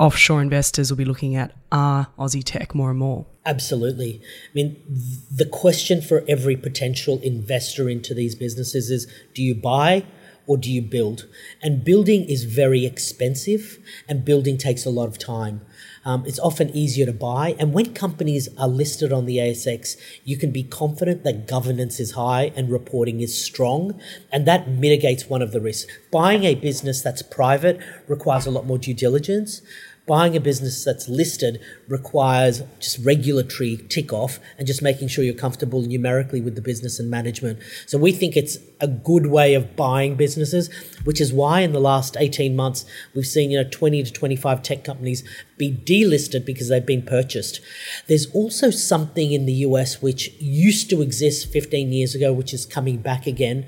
offshore 0.00 0.40
investors 0.40 0.90
will 0.90 0.96
be 0.96 1.04
looking 1.04 1.36
at 1.36 1.52
our 1.70 2.08
Aussie 2.18 2.42
tech 2.42 2.74
more 2.74 2.90
and 2.90 2.98
more? 2.98 3.26
Absolutely. 3.44 4.20
I 4.22 4.50
mean, 4.54 4.82
the 5.30 5.44
question 5.44 6.00
for 6.00 6.24
every 6.26 6.56
potential 6.56 7.20
investor 7.22 7.88
into 7.88 8.14
these 8.14 8.34
businesses 8.34 8.90
is 8.90 9.06
do 9.34 9.42
you 9.42 9.54
buy 9.54 10.04
or 10.46 10.56
do 10.56 10.70
you 10.70 10.82
build? 10.82 11.28
And 11.62 11.84
building 11.84 12.24
is 12.24 12.44
very 12.44 12.84
expensive, 12.84 13.78
and 14.08 14.24
building 14.24 14.58
takes 14.58 14.84
a 14.84 14.90
lot 14.90 15.06
of 15.06 15.16
time. 15.16 15.60
Um, 16.04 16.24
it's 16.26 16.38
often 16.40 16.70
easier 16.70 17.06
to 17.06 17.12
buy. 17.12 17.54
And 17.58 17.72
when 17.72 17.94
companies 17.94 18.48
are 18.58 18.66
listed 18.66 19.12
on 19.12 19.26
the 19.26 19.36
ASX, 19.36 19.96
you 20.24 20.36
can 20.36 20.50
be 20.50 20.62
confident 20.62 21.24
that 21.24 21.46
governance 21.46 22.00
is 22.00 22.12
high 22.12 22.52
and 22.56 22.70
reporting 22.70 23.20
is 23.20 23.40
strong. 23.40 24.00
And 24.32 24.46
that 24.46 24.68
mitigates 24.68 25.26
one 25.26 25.42
of 25.42 25.52
the 25.52 25.60
risks. 25.60 25.90
Buying 26.10 26.44
a 26.44 26.54
business 26.54 27.02
that's 27.02 27.22
private 27.22 27.78
requires 28.08 28.46
a 28.46 28.50
lot 28.50 28.66
more 28.66 28.78
due 28.78 28.94
diligence 28.94 29.60
buying 30.06 30.36
a 30.36 30.40
business 30.40 30.84
that's 30.84 31.08
listed 31.08 31.60
requires 31.86 32.62
just 32.80 32.98
regulatory 33.04 33.76
tick 33.88 34.12
off 34.12 34.40
and 34.58 34.66
just 34.66 34.82
making 34.82 35.08
sure 35.08 35.22
you're 35.22 35.34
comfortable 35.34 35.82
numerically 35.82 36.40
with 36.40 36.56
the 36.56 36.60
business 36.60 36.98
and 36.98 37.10
management. 37.10 37.58
So 37.86 37.98
we 37.98 38.12
think 38.12 38.36
it's 38.36 38.58
a 38.80 38.88
good 38.88 39.26
way 39.26 39.54
of 39.54 39.76
buying 39.76 40.16
businesses, 40.16 40.68
which 41.04 41.20
is 41.20 41.32
why 41.32 41.60
in 41.60 41.72
the 41.72 41.80
last 41.80 42.16
18 42.18 42.56
months 42.56 42.84
we've 43.14 43.26
seen, 43.26 43.50
you 43.50 43.62
know, 43.62 43.68
20 43.70 44.02
to 44.02 44.12
25 44.12 44.62
tech 44.62 44.84
companies 44.84 45.22
be 45.56 45.70
delisted 45.70 46.44
because 46.44 46.68
they've 46.68 46.84
been 46.84 47.02
purchased. 47.02 47.60
There's 48.08 48.26
also 48.34 48.70
something 48.70 49.32
in 49.32 49.46
the 49.46 49.52
US 49.52 50.02
which 50.02 50.32
used 50.40 50.90
to 50.90 51.02
exist 51.02 51.52
15 51.52 51.92
years 51.92 52.14
ago, 52.14 52.32
which 52.32 52.52
is 52.52 52.66
coming 52.66 52.98
back 52.98 53.26
again. 53.26 53.66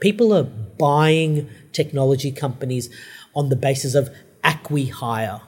People 0.00 0.32
are 0.32 0.42
buying 0.42 1.48
technology 1.72 2.32
companies 2.32 2.90
on 3.34 3.48
the 3.48 3.56
basis 3.56 3.94
of 3.94 4.10
acqui-hire. 4.42 5.40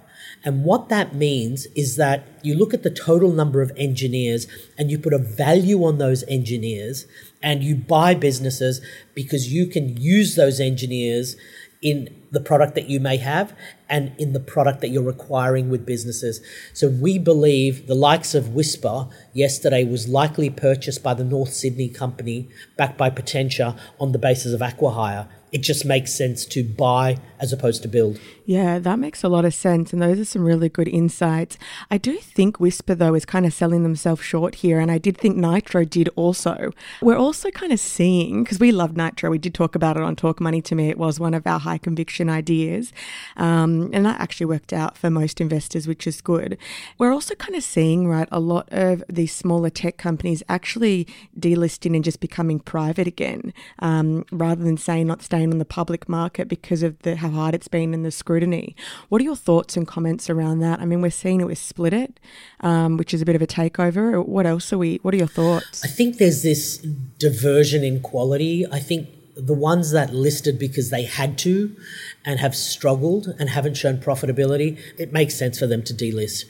And 0.46 0.64
what 0.64 0.88
that 0.90 1.12
means 1.12 1.66
is 1.74 1.96
that 1.96 2.24
you 2.42 2.54
look 2.54 2.72
at 2.72 2.84
the 2.84 2.90
total 2.90 3.32
number 3.32 3.62
of 3.62 3.72
engineers 3.76 4.46
and 4.78 4.92
you 4.92 4.96
put 4.96 5.12
a 5.12 5.18
value 5.18 5.84
on 5.84 5.98
those 5.98 6.22
engineers 6.28 7.04
and 7.42 7.64
you 7.64 7.74
buy 7.74 8.14
businesses 8.14 8.80
because 9.12 9.52
you 9.52 9.66
can 9.66 9.96
use 9.96 10.36
those 10.36 10.60
engineers 10.60 11.36
in 11.82 12.22
the 12.30 12.40
product 12.40 12.76
that 12.76 12.88
you 12.88 13.00
may 13.00 13.16
have 13.16 13.56
and 13.88 14.12
in 14.18 14.34
the 14.34 14.40
product 14.40 14.80
that 14.82 14.88
you're 14.88 15.08
acquiring 15.08 15.68
with 15.68 15.84
businesses. 15.84 16.40
So 16.72 16.88
we 16.88 17.18
believe 17.18 17.88
the 17.88 17.94
likes 17.96 18.32
of 18.32 18.50
Whispir 18.50 19.08
yesterday 19.32 19.82
was 19.82 20.08
likely 20.08 20.48
purchased 20.48 21.02
by 21.02 21.14
the 21.14 21.24
North 21.24 21.52
Sydney 21.52 21.88
company 21.88 22.48
backed 22.76 22.96
by 22.96 23.10
Potentia 23.10 23.76
on 23.98 24.12
the 24.12 24.18
basis 24.18 24.52
of 24.52 24.60
acqui-hire 24.60 25.28
it 25.52 25.62
just 25.62 25.84
makes 25.84 26.12
sense 26.12 26.44
to 26.44 26.62
buy 26.62 27.16
as 27.38 27.52
opposed 27.52 27.82
to 27.82 27.88
build. 27.88 28.18
Yeah, 28.44 28.78
that 28.78 28.98
makes 28.98 29.22
a 29.24 29.28
lot 29.28 29.44
of 29.44 29.54
sense. 29.54 29.92
And 29.92 30.00
those 30.00 30.18
are 30.18 30.24
some 30.24 30.44
really 30.44 30.68
good 30.68 30.88
insights. 30.88 31.58
I 31.90 31.98
do 31.98 32.16
think 32.18 32.58
Whispir, 32.58 32.94
though, 32.94 33.14
is 33.14 33.24
kind 33.24 33.46
of 33.46 33.52
selling 33.52 33.82
themselves 33.82 34.22
short 34.22 34.56
here. 34.56 34.80
And 34.80 34.90
I 34.90 34.98
did 34.98 35.18
think 35.18 35.36
Nitro 35.36 35.84
did 35.84 36.08
also. 36.16 36.72
We're 37.02 37.16
also 37.16 37.50
kind 37.50 37.72
of 37.72 37.80
seeing, 37.80 38.44
because 38.44 38.60
we 38.60 38.72
love 38.72 38.96
Nitro, 38.96 39.30
we 39.30 39.38
did 39.38 39.54
talk 39.54 39.74
about 39.74 39.96
it 39.96 40.02
on 40.02 40.16
Talk 40.16 40.40
Money 40.40 40.62
to 40.62 40.74
Me. 40.74 40.88
It 40.88 40.98
was 40.98 41.18
one 41.18 41.34
of 41.34 41.46
our 41.46 41.58
high 41.58 41.78
conviction 41.78 42.28
ideas. 42.28 42.92
Um, 43.36 43.90
and 43.92 44.06
that 44.06 44.20
actually 44.20 44.46
worked 44.46 44.72
out 44.72 44.96
for 44.96 45.10
most 45.10 45.40
investors, 45.40 45.86
which 45.88 46.06
is 46.06 46.20
good. 46.20 46.56
We're 46.98 47.12
also 47.12 47.34
kind 47.34 47.54
of 47.54 47.62
seeing, 47.62 48.08
right, 48.08 48.28
a 48.30 48.40
lot 48.40 48.68
of 48.70 49.02
these 49.08 49.34
smaller 49.34 49.70
tech 49.70 49.96
companies 49.96 50.42
actually 50.48 51.06
delisting 51.38 51.94
and 51.94 52.04
just 52.04 52.20
becoming 52.20 52.60
private 52.60 53.06
again, 53.06 53.52
um, 53.80 54.24
rather 54.30 54.62
than 54.62 54.76
saying 54.76 55.06
not 55.06 55.22
staying 55.22 55.52
on 55.52 55.58
the 55.58 55.64
public 55.64 56.08
market 56.08 56.48
because 56.48 56.82
of 56.82 56.98
the 57.00 57.16
how 57.30 57.40
hard 57.40 57.54
it's 57.54 57.68
been 57.68 57.92
in 57.94 58.02
the 58.02 58.10
scrutiny. 58.10 58.76
What 59.08 59.20
are 59.20 59.24
your 59.24 59.36
thoughts 59.36 59.76
and 59.76 59.86
comments 59.86 60.30
around 60.30 60.60
that? 60.60 60.80
I 60.80 60.84
mean, 60.84 61.00
we're 61.00 61.10
seeing 61.10 61.40
it 61.40 61.46
with 61.46 61.58
Splitit, 61.58 62.16
um, 62.60 62.96
which 62.96 63.12
is 63.12 63.22
a 63.22 63.24
bit 63.24 63.36
of 63.36 63.42
a 63.42 63.46
takeover. 63.46 64.24
What 64.24 64.46
else 64.46 64.72
are 64.72 64.78
we? 64.78 64.98
What 65.02 65.14
are 65.14 65.18
your 65.18 65.26
thoughts? 65.26 65.84
I 65.84 65.88
think 65.88 66.18
there's 66.18 66.42
this 66.42 66.78
diversion 67.18 67.82
in 67.84 68.00
quality. 68.00 68.64
I 68.70 68.78
think 68.78 69.08
the 69.36 69.54
ones 69.54 69.90
that 69.90 70.14
listed 70.14 70.58
because 70.58 70.90
they 70.90 71.04
had 71.04 71.36
to 71.38 71.76
and 72.24 72.40
have 72.40 72.54
struggled 72.54 73.34
and 73.38 73.50
haven't 73.50 73.74
shown 73.74 73.98
profitability, 73.98 74.78
it 74.98 75.12
makes 75.12 75.34
sense 75.34 75.58
for 75.58 75.66
them 75.66 75.82
to 75.82 75.94
delist. 75.94 76.44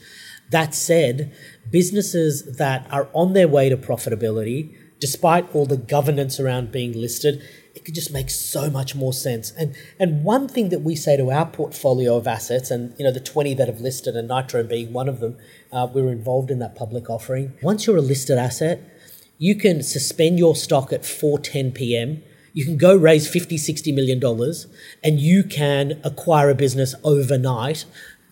That 0.51 0.73
said, 0.73 1.35
businesses 1.69 2.57
that 2.57 2.87
are 2.89 3.09
on 3.13 3.33
their 3.33 3.49
way 3.49 3.67
to 3.67 3.75
profitability, 3.75 4.73
despite 4.99 5.53
all 5.53 5.65
the 5.65 5.75
governance 5.75 6.39
around 6.39 6.71
being 6.71 6.93
listed, 6.93 7.41
it 7.77 7.85
could 7.85 7.93
just 7.93 8.11
make 8.11 8.31
so 8.31 8.71
much 8.71 8.95
more 8.95 9.13
sense. 9.13 9.51
And 9.51 9.75
and 9.99 10.23
one 10.23 10.47
thing 10.47 10.69
that 10.69 10.79
we 10.79 10.95
say 10.95 11.15
to 11.15 11.29
our 11.29 11.45
portfolio 11.45 12.17
of 12.17 12.25
assets, 12.25 12.71
and 12.71 12.95
you 12.97 13.05
know 13.05 13.11
the 13.11 13.19
twenty 13.19 13.53
that 13.53 13.67
have 13.67 13.79
listed, 13.79 14.15
and 14.15 14.27
Nitro 14.27 14.63
being 14.63 14.91
one 14.91 15.07
of 15.07 15.19
them, 15.19 15.37
uh, 15.71 15.87
we 15.93 16.01
were 16.01 16.11
involved 16.11 16.49
in 16.49 16.57
that 16.57 16.75
public 16.75 17.07
offering. 17.07 17.53
Once 17.61 17.85
you're 17.85 17.97
a 17.97 18.01
listed 18.01 18.39
asset, 18.39 18.81
you 19.37 19.53
can 19.53 19.83
suspend 19.83 20.39
your 20.39 20.55
stock 20.55 20.91
at 20.91 21.03
4:10 21.03 21.75
p.m. 21.75 22.23
You 22.51 22.65
can 22.65 22.77
go 22.77 22.95
raise 22.95 23.27
50, 23.29 23.57
60 23.57 23.91
million 23.91 24.19
dollars, 24.19 24.65
and 25.03 25.19
you 25.19 25.43
can 25.43 26.01
acquire 26.03 26.49
a 26.49 26.55
business 26.55 26.95
overnight, 27.03 27.85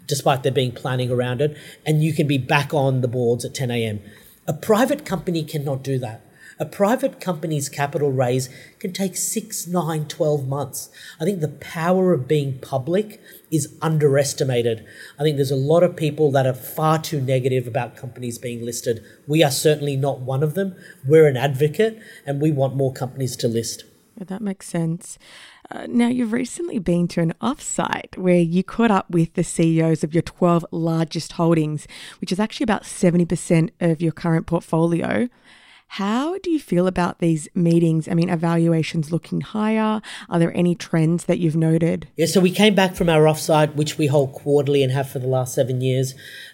despite 0.08 0.42
there 0.42 0.52
being 0.52 0.72
planning 0.72 1.12
around 1.12 1.40
it, 1.40 1.56
and 1.86 2.04
you 2.04 2.14
can 2.14 2.26
be 2.26 2.40
back 2.40 2.74
on 2.74 3.02
the 3.02 3.08
boards 3.08 3.46
at 3.46 3.54
10 3.54 3.70
a.m. 3.70 4.00
A 4.48 4.54
private 4.54 5.06
company 5.06 5.44
cannot 5.44 5.84
do 5.84 6.00
that. 6.00 6.25
A 6.58 6.66
private 6.66 7.20
company's 7.20 7.68
capital 7.68 8.12
raise 8.12 8.48
can 8.80 8.94
take 8.94 9.18
six, 9.18 9.68
nine, 9.68 10.08
12 10.08 10.48
months. 10.48 10.90
I 11.20 11.26
think 11.26 11.42
the 11.42 11.50
power 11.50 12.14
of 12.14 12.30
being 12.30 12.60
public 12.60 13.22
is 13.52 13.76
underestimated. 13.82 14.86
I 15.20 15.24
think 15.24 15.36
there's 15.36 15.52
a 15.52 15.58
lot 15.58 15.84
of 15.84 15.98
people 15.98 16.32
that 16.32 16.48
are 16.48 16.54
far 16.54 16.98
too 17.00 17.20
negative 17.20 17.68
about 17.68 17.98
companies 17.98 18.38
being 18.38 18.64
listed. 18.64 19.04
We 19.28 19.44
are 19.44 19.52
certainly 19.52 19.98
not 19.98 20.22
one 20.22 20.44
of 20.44 20.54
them. 20.54 20.76
We're 21.06 21.28
an 21.28 21.36
advocate 21.36 22.02
and 22.26 22.42
we 22.42 22.52
want 22.52 22.76
more 22.76 22.94
companies 22.94 23.36
to 23.38 23.50
list. 23.50 23.84
Yeah, 24.18 24.24
that 24.26 24.42
makes 24.42 24.68
sense. 24.68 25.20
Uh, 25.70 25.88
now, 25.90 26.08
you've 26.08 26.32
recently 26.32 26.80
been 26.80 27.08
to 27.10 27.22
an 27.22 27.34
offsite 27.42 28.18
where 28.18 28.40
you 28.40 28.64
caught 28.64 28.92
up 28.92 29.10
with 29.10 29.34
the 29.34 29.44
CEOs 29.44 30.06
of 30.06 30.14
your 30.14 30.22
12 30.22 30.66
largest 30.72 31.34
holdings, 31.34 31.86
which 32.22 32.32
is 32.32 32.40
actually 32.40 32.64
about 32.64 32.84
70% 32.84 33.72
of 33.82 34.02
your 34.02 34.14
current 34.14 34.46
portfolio. 34.46 35.28
How 35.88 36.38
do 36.40 36.50
you 36.50 36.60
feel 36.60 36.88
about 36.88 37.20
these 37.20 37.48
meetings? 37.56 38.08
I 38.08 38.16
mean, 38.16 38.30
evaluations 38.30 39.12
looking 39.12 39.42
higher? 39.42 40.02
Are 40.30 40.40
there 40.40 40.56
any 40.56 40.76
trends 40.76 41.26
that 41.26 41.40
you've 41.40 41.56
noted? 41.56 42.08
Yeah, 42.18 42.26
so 42.26 42.42
we 42.42 42.52
came 42.52 42.76
back 42.76 42.96
from 42.96 43.08
our 43.08 43.22
offsite, 43.22 43.76
which 43.76 43.98
we 43.98 44.08
hold 44.08 44.34
quarterly 44.34 44.84
and 44.84 44.92
have 44.92 45.10
for 45.10 45.20
the 45.20 45.28
last 45.28 45.54
seven 45.54 45.82
years. 45.82 46.14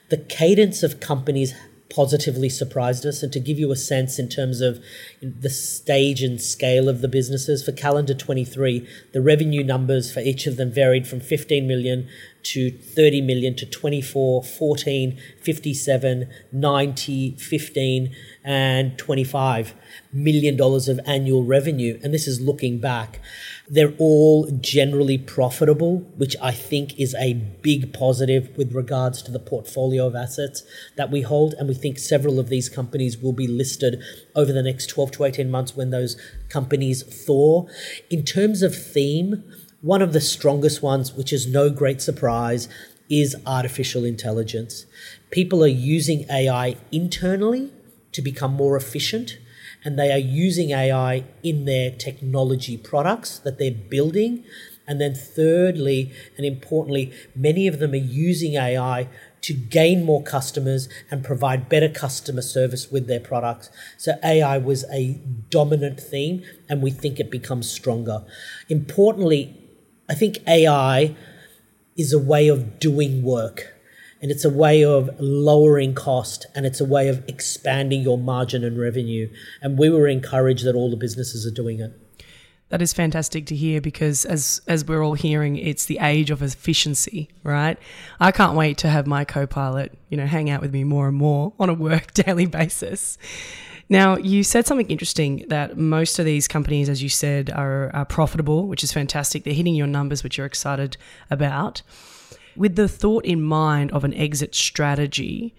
The 0.09 0.17
cadence 0.17 0.83
of 0.83 0.99
companies 0.99 1.55
positively 1.93 2.49
surprised 2.49 3.05
us. 3.05 3.21
And 3.21 3.31
to 3.33 3.39
give 3.39 3.59
you 3.59 3.71
a 3.71 3.75
sense 3.75 4.17
in 4.17 4.29
terms 4.29 4.61
of 4.61 4.83
the 5.21 5.49
stage 5.49 6.23
and 6.23 6.41
scale 6.41 6.89
of 6.89 7.01
the 7.01 7.07
businesses 7.07 7.63
for 7.63 7.71
calendar 7.71 8.13
23, 8.13 8.87
the 9.13 9.21
revenue 9.21 9.63
numbers 9.63 10.11
for 10.11 10.21
each 10.21 10.47
of 10.47 10.57
them 10.57 10.71
varied 10.71 11.07
from 11.07 11.19
15 11.19 11.67
million 11.67 12.07
to 12.43 12.71
30 12.71 13.21
million 13.21 13.55
to 13.55 13.65
24, 13.65 14.43
14, 14.43 15.19
57, 15.41 16.29
90, 16.51 17.31
15, 17.35 18.15
and 18.43 18.97
25 18.97 19.73
million 20.11 20.57
dollars 20.57 20.87
of 20.87 20.99
annual 21.05 21.43
revenue. 21.43 21.99
And 22.03 22.13
this 22.13 22.27
is 22.27 22.41
looking 22.41 22.79
back. 22.79 23.19
They're 23.69 23.93
all 23.99 24.49
generally 24.59 25.17
profitable, 25.17 25.99
which 26.17 26.35
I 26.41 26.51
think 26.51 26.99
is 26.99 27.15
a 27.15 27.33
big 27.33 27.93
positive 27.93 28.55
with 28.57 28.73
regards 28.73 29.21
to 29.23 29.31
the 29.31 29.39
portfolio 29.39 30.07
of 30.07 30.15
assets 30.15 30.63
that 30.97 31.11
we 31.11 31.21
hold. 31.21 31.53
And 31.53 31.67
we 31.67 31.75
think 31.75 31.99
several 31.99 32.39
of 32.39 32.49
these 32.49 32.67
companies 32.67 33.17
will 33.17 33.33
be 33.33 33.47
listed 33.47 34.01
over 34.35 34.51
the 34.51 34.63
next 34.63 34.87
12 34.87 35.11
to 35.11 35.25
18 35.25 35.51
months 35.51 35.75
when 35.75 35.91
those 35.91 36.19
companies 36.49 37.03
thaw. 37.03 37.67
In 38.09 38.23
terms 38.25 38.61
of 38.63 38.75
theme, 38.75 39.43
one 39.81 40.01
of 40.01 40.13
the 40.13 40.21
strongest 40.21 40.81
ones, 40.81 41.13
which 41.13 41.31
is 41.31 41.47
no 41.47 41.69
great 41.69 42.01
surprise, 42.01 42.67
is 43.09 43.35
artificial 43.45 44.05
intelligence. 44.05 44.85
People 45.31 45.63
are 45.63 45.67
using 45.67 46.25
AI 46.29 46.75
internally 46.91 47.71
to 48.11 48.21
become 48.21 48.53
more 48.53 48.75
efficient, 48.77 49.37
and 49.83 49.97
they 49.97 50.11
are 50.11 50.17
using 50.17 50.71
AI 50.71 51.23
in 51.43 51.65
their 51.65 51.91
technology 51.91 52.77
products 52.77 53.39
that 53.39 53.57
they're 53.57 53.71
building. 53.71 54.43
And 54.87 54.99
then, 54.99 55.13
thirdly, 55.13 56.11
and 56.37 56.45
importantly, 56.45 57.13
many 57.35 57.67
of 57.67 57.79
them 57.79 57.93
are 57.93 57.95
using 57.95 58.55
AI 58.55 59.07
to 59.41 59.53
gain 59.53 60.03
more 60.03 60.21
customers 60.21 60.89
and 61.09 61.23
provide 61.23 61.69
better 61.69 61.87
customer 61.87 62.41
service 62.41 62.91
with 62.91 63.07
their 63.07 63.19
products. 63.19 63.69
So 63.97 64.13
AI 64.23 64.57
was 64.57 64.83
a 64.91 65.19
dominant 65.49 65.99
theme, 65.99 66.43
and 66.67 66.81
we 66.81 66.91
think 66.91 67.19
it 67.19 67.31
becomes 67.31 67.71
stronger. 67.71 68.23
Importantly, 68.69 69.55
I 70.09 70.13
think 70.13 70.39
AI 70.47 71.15
is 71.95 72.11
a 72.11 72.19
way 72.19 72.47
of 72.49 72.79
doing 72.79 73.23
work 73.23 73.73
and 74.21 74.31
it's 74.31 74.45
a 74.45 74.49
way 74.49 74.83
of 74.83 75.09
lowering 75.19 75.95
cost 75.95 76.45
and 76.53 76.65
it's 76.65 76.79
a 76.79 76.85
way 76.85 77.07
of 77.07 77.27
expanding 77.27 78.01
your 78.01 78.17
margin 78.17 78.63
and 78.63 78.79
revenue. 78.79 79.29
And 79.61 79.77
we 79.77 79.89
were 79.89 80.07
encouraged 80.07 80.65
that 80.65 80.75
all 80.75 80.89
the 80.89 80.97
businesses 80.97 81.45
are 81.45 81.51
doing 81.51 81.79
it. 81.79 81.91
That 82.69 82.81
is 82.81 82.93
fantastic 82.93 83.47
to 83.47 83.55
hear 83.55 83.81
because 83.81 84.23
as 84.23 84.61
as 84.65 84.85
we're 84.85 85.03
all 85.03 85.15
hearing, 85.15 85.57
it's 85.57 85.85
the 85.85 85.99
age 85.99 86.31
of 86.31 86.41
efficiency, 86.41 87.29
right? 87.43 87.77
I 88.17 88.31
can't 88.31 88.55
wait 88.55 88.77
to 88.77 88.89
have 88.89 89.05
my 89.05 89.25
co-pilot, 89.25 89.97
you 90.07 90.15
know, 90.15 90.25
hang 90.25 90.49
out 90.49 90.61
with 90.61 90.71
me 90.71 90.85
more 90.85 91.09
and 91.09 91.17
more 91.17 91.51
on 91.59 91.67
a 91.67 91.73
work 91.73 92.13
daily 92.13 92.45
basis. 92.45 93.17
Now, 93.89 94.15
you 94.15 94.41
said 94.45 94.65
something 94.65 94.89
interesting 94.89 95.43
that 95.49 95.77
most 95.77 96.17
of 96.17 96.23
these 96.23 96.47
companies, 96.47 96.87
as 96.87 97.03
you 97.03 97.09
said, 97.09 97.49
are, 97.49 97.93
are 97.93 98.05
profitable, 98.05 98.67
which 98.67 98.85
is 98.85 98.93
fantastic. 98.93 99.43
They're 99.43 99.53
hitting 99.53 99.75
your 99.75 99.85
numbers, 99.85 100.23
which 100.23 100.37
you're 100.37 100.47
excited 100.47 100.95
about. 101.29 101.81
With 102.55 102.75
the 102.75 102.87
thought 102.87 103.25
in 103.25 103.41
mind 103.41 103.91
of 103.91 104.03
an 104.03 104.13
exit 104.13 104.55
strategy, 104.55 105.55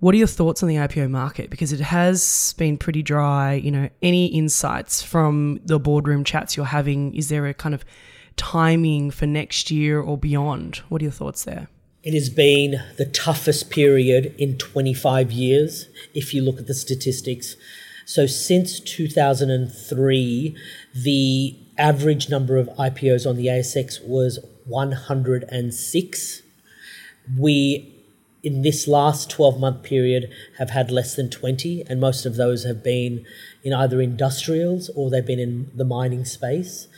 what 0.00 0.14
are 0.14 0.18
your 0.18 0.26
thoughts 0.26 0.62
on 0.62 0.68
the 0.68 0.76
IPO 0.76 1.10
market? 1.10 1.48
Because 1.48 1.72
it 1.72 1.80
has 1.80 2.54
been 2.58 2.76
pretty 2.76 3.02
dry. 3.02 3.54
You 3.54 3.70
know, 3.70 3.88
any 4.02 4.26
insights 4.26 5.02
from 5.02 5.60
the 5.64 5.78
boardroom 5.78 6.24
chats 6.24 6.56
you're 6.56 6.66
having? 6.66 7.14
Is 7.14 7.28
there 7.28 7.46
a 7.46 7.54
kind 7.54 7.74
of 7.74 7.84
timing 8.36 9.10
for 9.10 9.26
next 9.26 9.70
year 9.70 10.00
or 10.00 10.18
beyond? 10.18 10.76
What 10.88 11.00
are 11.00 11.04
your 11.04 11.12
thoughts 11.12 11.44
there? 11.44 11.68
It 12.02 12.14
has 12.14 12.28
been 12.28 12.80
the 12.98 13.06
toughest 13.06 13.70
period 13.70 14.34
in 14.38 14.58
25 14.58 15.32
years 15.32 15.88
if 16.14 16.34
you 16.34 16.42
look 16.42 16.58
at 16.58 16.66
the 16.66 16.74
statistics. 16.74 17.56
So, 18.04 18.26
since 18.26 18.78
2003, 18.78 20.56
the 20.94 21.56
average 21.78 22.30
number 22.30 22.58
of 22.58 22.68
IPOs 22.78 23.28
on 23.28 23.36
the 23.36 23.46
ASX 23.46 24.00
was 24.06 24.38
106. 24.66 26.42
We, 27.38 27.94
in 28.42 28.62
this 28.62 28.86
last 28.86 29.30
12 29.30 29.58
month 29.60 29.82
period, 29.82 30.30
have 30.58 30.70
had 30.70 30.90
less 30.90 31.16
than 31.16 31.30
20, 31.30 31.84
and 31.88 32.00
most 32.00 32.26
of 32.26 32.36
those 32.36 32.64
have 32.64 32.82
been 32.82 33.24
in 33.64 33.72
either 33.72 34.00
industrials 34.00 34.90
or 34.94 35.10
they've 35.10 35.26
been 35.26 35.40
in 35.40 35.70
the 35.74 35.84
mining 35.84 36.24
space 36.24 36.88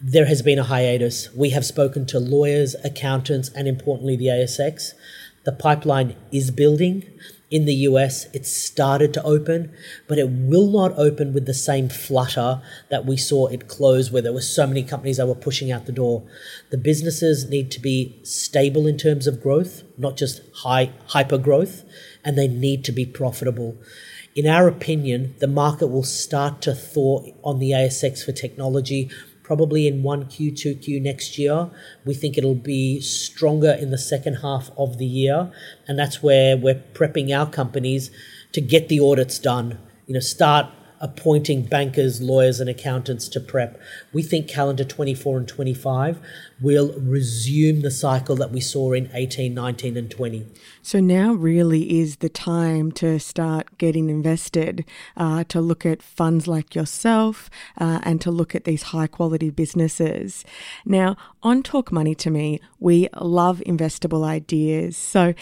there 0.00 0.26
has 0.26 0.42
been 0.42 0.58
a 0.58 0.64
hiatus. 0.64 1.32
We 1.34 1.50
have 1.50 1.64
spoken 1.64 2.06
to 2.06 2.18
lawyers, 2.18 2.74
accountants, 2.84 3.48
and 3.50 3.66
importantly, 3.66 4.16
the 4.16 4.26
ASX. 4.26 4.92
The 5.44 5.52
pipeline 5.52 6.16
is 6.32 6.50
building. 6.50 7.04
In 7.48 7.64
the 7.64 7.74
US, 7.74 8.26
it 8.32 8.44
started 8.44 9.14
to 9.14 9.22
open, 9.22 9.72
but 10.08 10.18
it 10.18 10.28
will 10.28 10.68
not 10.68 10.98
open 10.98 11.32
with 11.32 11.46
the 11.46 11.54
same 11.54 11.88
flutter 11.88 12.60
that 12.90 13.06
we 13.06 13.16
saw 13.16 13.46
it 13.46 13.68
close, 13.68 14.10
where 14.10 14.22
there 14.22 14.32
were 14.32 14.40
so 14.40 14.66
many 14.66 14.82
companies 14.82 15.18
that 15.18 15.28
were 15.28 15.34
pushing 15.36 15.70
out 15.70 15.86
the 15.86 15.92
door. 15.92 16.24
The 16.70 16.78
businesses 16.78 17.48
need 17.48 17.70
to 17.70 17.80
be 17.80 18.18
stable 18.24 18.86
in 18.86 18.98
terms 18.98 19.28
of 19.28 19.40
growth, 19.40 19.84
not 19.96 20.16
just 20.16 20.40
high 20.56 20.92
hyper 21.06 21.38
growth, 21.38 21.84
and 22.24 22.36
they 22.36 22.48
need 22.48 22.84
to 22.84 22.92
be 22.92 23.06
profitable. 23.06 23.76
In 24.34 24.46
our 24.46 24.66
opinion, 24.66 25.34
the 25.38 25.46
market 25.46 25.86
will 25.86 26.02
start 26.02 26.60
to 26.62 26.74
thaw 26.74 27.24
on 27.44 27.60
the 27.60 27.70
ASX 27.70 28.24
for 28.24 28.32
technology 28.32 29.08
probably 29.46 29.86
in 29.86 30.02
1Q, 30.02 30.52
2Q 30.54 31.00
next 31.00 31.38
year. 31.38 31.70
We 32.04 32.14
think 32.14 32.36
it'll 32.36 32.56
be 32.56 33.00
stronger 33.00 33.70
in 33.70 33.90
the 33.90 33.98
second 33.98 34.34
half 34.42 34.72
of 34.76 34.98
the 34.98 35.06
year. 35.06 35.52
And 35.86 35.96
that's 35.96 36.20
where 36.20 36.56
we're 36.56 36.82
prepping 36.94 37.30
our 37.30 37.48
companies 37.48 38.10
to 38.50 38.60
get 38.60 38.88
the 38.88 38.98
audits 38.98 39.38
done. 39.38 39.78
You 40.08 40.14
know, 40.14 40.20
start 40.20 40.66
appointing 41.00 41.62
bankers, 41.62 42.20
lawyers, 42.20 42.60
and 42.60 42.70
accountants 42.70 43.28
to 43.28 43.40
prep. 43.40 43.80
We 44.12 44.22
think 44.22 44.48
calendar 44.48 44.84
24 44.84 45.38
and 45.38 45.48
25 45.48 46.20
will 46.60 46.94
resume 46.98 47.82
the 47.82 47.90
cycle 47.90 48.36
that 48.36 48.50
we 48.50 48.60
saw 48.60 48.92
in 48.92 49.10
18, 49.12 49.52
19, 49.52 49.96
and 49.96 50.10
20. 50.10 50.46
So 50.82 51.00
now 51.00 51.34
really 51.34 52.00
is 52.00 52.16
the 52.16 52.28
time 52.28 52.92
to 52.92 53.18
start 53.18 53.76
getting 53.78 54.08
invested, 54.08 54.84
uh, 55.16 55.44
to 55.44 55.60
look 55.60 55.84
at 55.84 56.02
funds 56.02 56.46
like 56.46 56.74
yourself, 56.74 57.50
uh, 57.78 58.00
and 58.02 58.20
to 58.22 58.30
look 58.30 58.54
at 58.54 58.64
these 58.64 58.84
high 58.84 59.06
quality 59.06 59.50
businesses. 59.50 60.44
Now, 60.84 61.16
on 61.42 61.62
Talk 61.62 61.92
Money 61.92 62.14
to 62.16 62.30
Me, 62.30 62.60
we 62.80 63.08
love 63.20 63.62
investable 63.66 64.24
ideas. 64.24 64.96
So, 64.96 65.34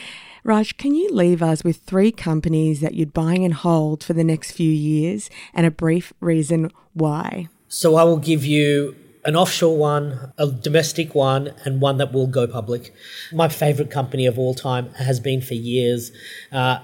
Raj, 0.43 0.77
can 0.77 0.95
you 0.95 1.09
leave 1.11 1.43
us 1.43 1.65
with 1.65 1.79
three 1.79 2.13
companies 2.13 2.81
that 2.81 2.95
you'd 2.95 3.15
buy 3.15 3.35
and 3.35 3.55
hold 3.55 4.05
for 4.05 4.13
the 4.13 4.25
next 4.25 4.53
few 4.53 4.71
years 4.71 5.31
and 5.53 5.67
a 5.67 5.71
brief 5.71 6.13
reason 6.21 6.71
why? 6.93 7.49
So, 7.69 7.97
I 7.97 8.05
will 8.05 8.19
give 8.19 8.45
you 8.45 8.97
an 9.25 9.37
offshore 9.37 9.77
one, 9.77 10.33
a 10.37 10.47
domestic 10.47 11.15
one, 11.15 11.55
and 11.65 11.81
one 11.81 11.97
that 11.97 12.13
will 12.13 12.27
go 12.27 12.47
public. 12.47 12.95
My 13.33 13.49
favorite 13.49 13.91
company 13.91 14.27
of 14.27 14.39
all 14.39 14.55
time 14.55 14.93
has 14.95 15.19
been 15.19 15.41
for 15.41 15.55
years. 15.55 16.13
Uh, 16.53 16.81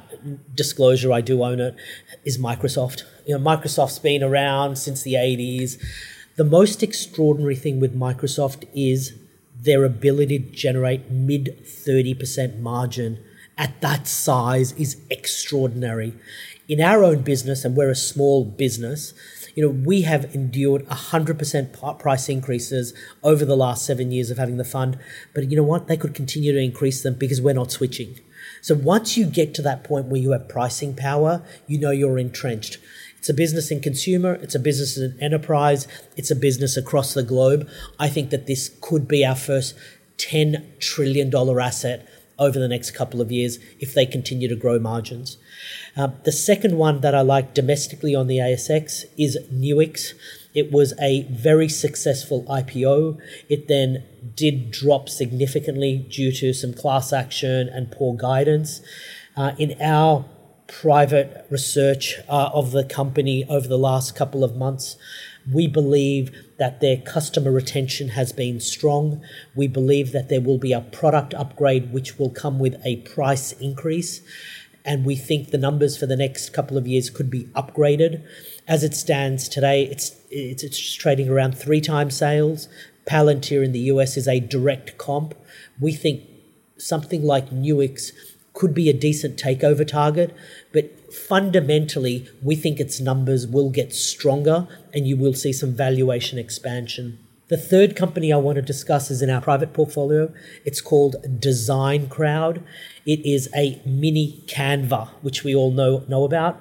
disclosure, 0.54 1.12
I 1.12 1.20
do 1.20 1.42
own 1.42 1.60
it. 1.60 1.76
Is 2.24 2.38
Microsoft. 2.38 3.04
You 3.26 3.38
know, 3.38 3.44
Microsoft's 3.44 3.98
been 3.98 4.22
around 4.22 4.76
since 4.76 5.02
the 5.02 5.14
'80s. 5.14 5.76
The 6.36 6.44
most 6.44 6.82
extraordinary 6.82 7.56
thing 7.56 7.80
with 7.80 7.94
Microsoft 7.94 8.64
is 8.74 9.12
their 9.54 9.84
ability 9.84 10.38
to 10.38 10.50
generate 10.50 11.10
mid 11.10 11.62
30% 11.66 12.60
margin 12.60 13.22
at 13.58 13.78
that 13.82 14.06
size 14.06 14.72
is 14.72 14.96
extraordinary. 15.10 16.14
In 16.70 16.80
our 16.80 17.02
own 17.02 17.22
business, 17.22 17.64
and 17.64 17.74
we're 17.74 17.90
a 17.90 17.96
small 17.96 18.44
business, 18.44 19.12
you 19.56 19.64
know, 19.64 19.70
we 19.70 20.02
have 20.02 20.32
endured 20.36 20.86
100% 20.86 21.98
price 21.98 22.28
increases 22.28 22.94
over 23.24 23.44
the 23.44 23.56
last 23.56 23.84
seven 23.84 24.12
years 24.12 24.30
of 24.30 24.38
having 24.38 24.56
the 24.56 24.62
fund. 24.62 24.96
But 25.34 25.50
you 25.50 25.56
know 25.56 25.64
what? 25.64 25.88
They 25.88 25.96
could 25.96 26.14
continue 26.14 26.52
to 26.52 26.60
increase 26.60 27.02
them 27.02 27.14
because 27.14 27.40
we're 27.40 27.54
not 27.54 27.72
switching. 27.72 28.20
So 28.62 28.76
once 28.76 29.16
you 29.16 29.26
get 29.26 29.52
to 29.54 29.62
that 29.62 29.82
point 29.82 30.06
where 30.06 30.20
you 30.20 30.30
have 30.30 30.48
pricing 30.48 30.94
power, 30.94 31.42
you 31.66 31.76
know 31.76 31.90
you're 31.90 32.20
entrenched. 32.20 32.78
It's 33.18 33.28
a 33.28 33.34
business 33.34 33.72
in 33.72 33.80
consumer, 33.80 34.34
it's 34.34 34.54
a 34.54 34.60
business 34.60 34.96
in 34.96 35.18
enterprise, 35.20 35.88
it's 36.16 36.30
a 36.30 36.36
business 36.36 36.76
across 36.76 37.14
the 37.14 37.24
globe. 37.24 37.68
I 37.98 38.08
think 38.08 38.30
that 38.30 38.46
this 38.46 38.70
could 38.80 39.08
be 39.08 39.26
our 39.26 39.34
first 39.34 39.76
$10 40.18 40.78
trillion 40.78 41.34
asset 41.58 42.08
over 42.40 42.58
the 42.58 42.66
next 42.66 42.92
couple 42.92 43.20
of 43.20 43.30
years 43.30 43.58
if 43.78 43.94
they 43.94 44.06
continue 44.06 44.48
to 44.48 44.56
grow 44.56 44.78
margins. 44.78 45.36
Uh, 45.96 46.08
the 46.24 46.32
second 46.32 46.76
one 46.76 47.02
that 47.02 47.14
I 47.14 47.20
like 47.20 47.54
domestically 47.54 48.14
on 48.14 48.26
the 48.26 48.38
ASX 48.38 49.04
is 49.16 49.38
Nuix. 49.52 50.14
It 50.54 50.72
was 50.72 50.94
a 51.00 51.22
very 51.30 51.68
successful 51.68 52.44
IPO. 52.44 53.20
It 53.48 53.68
then 53.68 54.04
did 54.34 54.70
drop 54.72 55.08
significantly 55.08 56.06
due 56.10 56.32
to 56.32 56.52
some 56.52 56.72
class 56.72 57.12
action 57.12 57.68
and 57.68 57.92
poor 57.92 58.16
guidance. 58.16 58.80
Uh, 59.36 59.52
in 59.58 59.80
our 59.80 60.24
private 60.66 61.46
research 61.50 62.16
uh, 62.28 62.50
of 62.52 62.70
the 62.72 62.84
company 62.84 63.44
over 63.48 63.68
the 63.68 63.78
last 63.78 64.16
couple 64.16 64.42
of 64.42 64.56
months, 64.56 64.96
we 65.52 65.66
believe 65.66 66.30
that 66.60 66.80
their 66.80 66.98
customer 66.98 67.50
retention 67.50 68.10
has 68.10 68.32
been 68.32 68.60
strong. 68.60 69.22
We 69.54 69.66
believe 69.66 70.12
that 70.12 70.28
there 70.28 70.42
will 70.42 70.58
be 70.58 70.74
a 70.74 70.82
product 70.82 71.32
upgrade 71.32 71.90
which 71.90 72.18
will 72.18 72.28
come 72.28 72.58
with 72.58 72.78
a 72.84 72.96
price 72.96 73.52
increase. 73.52 74.20
And 74.84 75.06
we 75.06 75.16
think 75.16 75.50
the 75.50 75.58
numbers 75.58 75.96
for 75.96 76.04
the 76.04 76.18
next 76.18 76.50
couple 76.50 76.76
of 76.76 76.86
years 76.86 77.08
could 77.08 77.30
be 77.30 77.44
upgraded. 77.56 78.22
As 78.68 78.84
it 78.84 78.94
stands 78.94 79.48
today, 79.48 79.84
it's, 79.84 80.14
it's, 80.30 80.62
it's 80.62 80.94
trading 80.94 81.30
around 81.30 81.58
three 81.58 81.80
times 81.80 82.14
sales. 82.14 82.68
Palantir 83.06 83.64
in 83.64 83.72
the 83.72 83.80
US 83.94 84.18
is 84.18 84.28
a 84.28 84.38
direct 84.38 84.98
comp. 84.98 85.34
We 85.80 85.94
think 85.94 86.24
something 86.76 87.24
like 87.24 87.50
Nuix 87.50 88.12
could 88.52 88.74
be 88.74 88.90
a 88.90 88.92
decent 88.92 89.38
takeover 89.42 89.88
target, 89.88 90.36
but 90.72 90.90
fundamentally, 91.12 92.28
we 92.42 92.56
think 92.56 92.80
its 92.80 93.00
numbers 93.00 93.46
will 93.46 93.70
get 93.70 93.94
stronger 93.94 94.66
and 94.94 95.06
you 95.06 95.16
will 95.16 95.34
see 95.34 95.52
some 95.52 95.72
valuation 95.72 96.38
expansion. 96.38 97.18
The 97.48 97.56
third 97.56 97.96
company 97.96 98.32
I 98.32 98.36
want 98.36 98.56
to 98.56 98.62
discuss 98.62 99.10
is 99.10 99.22
in 99.22 99.28
our 99.28 99.40
private 99.40 99.72
portfolio. 99.72 100.32
It's 100.64 100.80
called 100.80 101.16
DesignCrowd. 101.24 102.62
It 103.04 103.26
is 103.26 103.48
a 103.56 103.82
mini 103.84 104.44
Canva, 104.46 105.08
which 105.22 105.42
we 105.42 105.52
all 105.54 105.72
know, 105.72 106.04
know 106.06 106.22
about. 106.22 106.60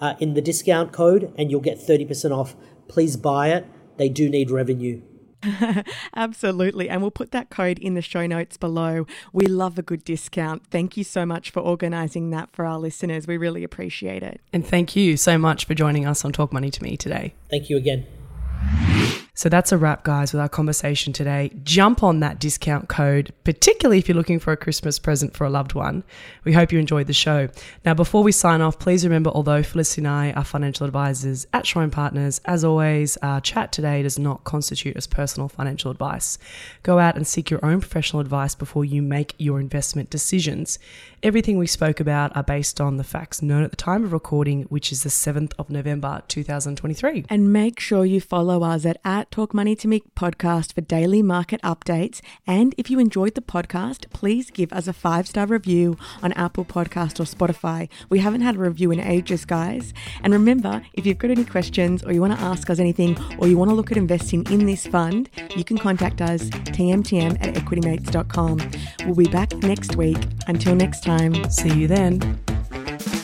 uh, 0.00 0.14
in 0.20 0.34
the 0.34 0.40
discount 0.40 0.92
code, 0.92 1.32
and 1.36 1.50
you'll 1.50 1.60
get 1.60 1.78
30% 1.78 2.36
off. 2.36 2.54
Please 2.88 3.16
buy 3.16 3.48
it. 3.48 3.66
They 3.96 4.08
do 4.08 4.28
need 4.28 4.50
revenue. 4.50 5.02
Absolutely. 6.16 6.88
And 6.88 7.00
we'll 7.00 7.10
put 7.10 7.30
that 7.32 7.50
code 7.50 7.78
in 7.78 7.94
the 7.94 8.02
show 8.02 8.26
notes 8.26 8.56
below. 8.56 9.06
We 9.32 9.46
love 9.46 9.78
a 9.78 9.82
good 9.82 10.04
discount. 10.04 10.66
Thank 10.66 10.96
you 10.96 11.04
so 11.04 11.24
much 11.24 11.50
for 11.50 11.60
organizing 11.60 12.30
that 12.30 12.50
for 12.52 12.64
our 12.64 12.78
listeners. 12.78 13.26
We 13.26 13.36
really 13.36 13.62
appreciate 13.62 14.22
it. 14.22 14.40
And 14.52 14.66
thank 14.66 14.96
you 14.96 15.16
so 15.16 15.38
much 15.38 15.64
for 15.64 15.74
joining 15.74 16.06
us 16.06 16.24
on 16.24 16.32
Talk 16.32 16.52
Money 16.52 16.70
to 16.70 16.82
Me 16.82 16.96
today. 16.96 17.34
Thank 17.50 17.70
you 17.70 17.76
again. 17.76 18.06
So 19.38 19.48
that's 19.48 19.70
a 19.70 19.78
wrap, 19.78 20.02
guys, 20.02 20.32
with 20.32 20.40
our 20.40 20.48
conversation 20.48 21.12
today. 21.12 21.52
Jump 21.62 22.02
on 22.02 22.18
that 22.18 22.40
discount 22.40 22.88
code, 22.88 23.32
particularly 23.44 23.98
if 23.98 24.08
you're 24.08 24.16
looking 24.16 24.40
for 24.40 24.50
a 24.50 24.56
Christmas 24.56 24.98
present 24.98 25.36
for 25.36 25.44
a 25.44 25.48
loved 25.48 25.74
one. 25.74 26.02
We 26.42 26.54
hope 26.54 26.72
you 26.72 26.80
enjoyed 26.80 27.06
the 27.06 27.12
show. 27.12 27.48
Now, 27.84 27.94
before 27.94 28.24
we 28.24 28.32
sign 28.32 28.62
off, 28.62 28.80
please 28.80 29.04
remember 29.04 29.30
although 29.30 29.62
Felicity 29.62 30.00
and 30.00 30.08
I 30.08 30.32
are 30.32 30.42
financial 30.42 30.86
advisors 30.86 31.46
at 31.52 31.72
and 31.76 31.92
Partners, 31.92 32.40
as 32.46 32.64
always, 32.64 33.16
our 33.18 33.40
chat 33.40 33.70
today 33.70 34.02
does 34.02 34.18
not 34.18 34.42
constitute 34.42 34.96
as 34.96 35.06
personal 35.06 35.48
financial 35.48 35.92
advice. 35.92 36.36
Go 36.82 36.98
out 36.98 37.14
and 37.14 37.24
seek 37.24 37.48
your 37.48 37.64
own 37.64 37.78
professional 37.78 38.20
advice 38.20 38.56
before 38.56 38.84
you 38.84 39.02
make 39.02 39.36
your 39.38 39.60
investment 39.60 40.10
decisions. 40.10 40.80
Everything 41.22 41.58
we 41.58 41.68
spoke 41.68 42.00
about 42.00 42.36
are 42.36 42.42
based 42.42 42.80
on 42.80 42.96
the 42.96 43.04
facts 43.04 43.40
known 43.40 43.62
at 43.62 43.70
the 43.70 43.76
time 43.76 44.02
of 44.02 44.12
recording, 44.12 44.62
which 44.64 44.90
is 44.90 45.04
the 45.04 45.08
7th 45.08 45.52
of 45.60 45.70
November 45.70 46.22
2023. 46.26 47.26
And 47.28 47.52
make 47.52 47.78
sure 47.78 48.04
you 48.04 48.20
follow 48.20 48.64
us 48.64 48.84
at, 48.84 48.98
at 49.04 49.27
Talk 49.30 49.52
Money 49.52 49.74
to 49.76 49.88
Me 49.88 50.02
podcast 50.16 50.72
for 50.72 50.80
daily 50.80 51.22
market 51.22 51.60
updates. 51.62 52.20
And 52.46 52.74
if 52.78 52.90
you 52.90 52.98
enjoyed 52.98 53.34
the 53.34 53.40
podcast, 53.40 54.08
please 54.10 54.50
give 54.50 54.72
us 54.72 54.86
a 54.86 54.92
five 54.92 55.26
star 55.26 55.46
review 55.46 55.98
on 56.22 56.32
Apple 56.32 56.64
Podcast 56.64 57.20
or 57.20 57.24
Spotify. 57.24 57.88
We 58.08 58.20
haven't 58.20 58.42
had 58.42 58.56
a 58.56 58.60
review 58.60 58.90
in 58.90 59.00
ages, 59.00 59.44
guys. 59.44 59.92
And 60.22 60.32
remember, 60.32 60.82
if 60.94 61.04
you've 61.04 61.18
got 61.18 61.30
any 61.30 61.44
questions 61.44 62.02
or 62.04 62.12
you 62.12 62.20
want 62.20 62.38
to 62.38 62.44
ask 62.44 62.70
us 62.70 62.78
anything 62.78 63.18
or 63.38 63.48
you 63.48 63.58
want 63.58 63.70
to 63.70 63.74
look 63.74 63.90
at 63.90 63.98
investing 63.98 64.46
in 64.52 64.66
this 64.66 64.86
fund, 64.86 65.28
you 65.56 65.64
can 65.64 65.78
contact 65.78 66.22
us 66.22 66.44
tmtm 66.44 67.36
at 67.40 67.54
equitymates.com. 67.54 68.70
We'll 69.04 69.14
be 69.14 69.28
back 69.28 69.52
next 69.56 69.96
week. 69.96 70.18
Until 70.46 70.74
next 70.74 71.02
time 71.02 71.08
time. 71.08 71.50
See 71.50 71.74
you 71.74 71.88
then. 71.88 72.57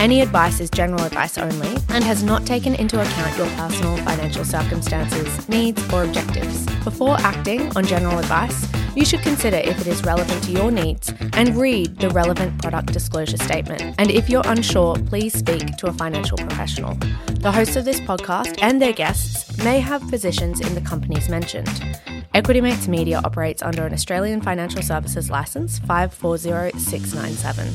Any 0.00 0.22
advice 0.22 0.60
is 0.60 0.70
general 0.70 1.04
advice 1.04 1.36
only 1.36 1.76
and 1.90 2.02
has 2.02 2.22
not 2.22 2.46
taken 2.46 2.74
into 2.74 2.98
account 2.98 3.36
your 3.36 3.46
personal 3.48 3.98
financial 3.98 4.46
circumstances, 4.46 5.46
needs, 5.46 5.92
or 5.92 6.04
objectives. 6.04 6.64
Before 6.84 7.20
acting 7.20 7.70
on 7.76 7.84
general 7.84 8.18
advice, 8.18 8.66
you 8.96 9.04
should 9.04 9.20
consider 9.20 9.58
if 9.58 9.78
it 9.78 9.86
is 9.86 10.02
relevant 10.02 10.42
to 10.44 10.52
your 10.52 10.70
needs 10.70 11.12
and 11.34 11.54
read 11.54 11.98
the 11.98 12.08
relevant 12.08 12.62
product 12.62 12.94
disclosure 12.94 13.36
statement. 13.36 13.94
And 13.98 14.10
if 14.10 14.30
you're 14.30 14.46
unsure, 14.46 14.96
please 14.96 15.34
speak 15.34 15.76
to 15.76 15.88
a 15.88 15.92
financial 15.92 16.38
professional. 16.38 16.94
The 17.40 17.52
hosts 17.52 17.76
of 17.76 17.84
this 17.84 18.00
podcast 18.00 18.58
and 18.62 18.80
their 18.80 18.94
guests 18.94 19.62
may 19.62 19.80
have 19.80 20.00
positions 20.08 20.60
in 20.60 20.74
the 20.74 20.80
companies 20.80 21.28
mentioned. 21.28 21.68
Equity 22.32 22.62
Mates 22.62 22.88
Media 22.88 23.20
operates 23.22 23.60
under 23.60 23.84
an 23.84 23.92
Australian 23.92 24.40
Financial 24.40 24.80
Services 24.80 25.28
Licence 25.28 25.78
540697. 25.80 27.74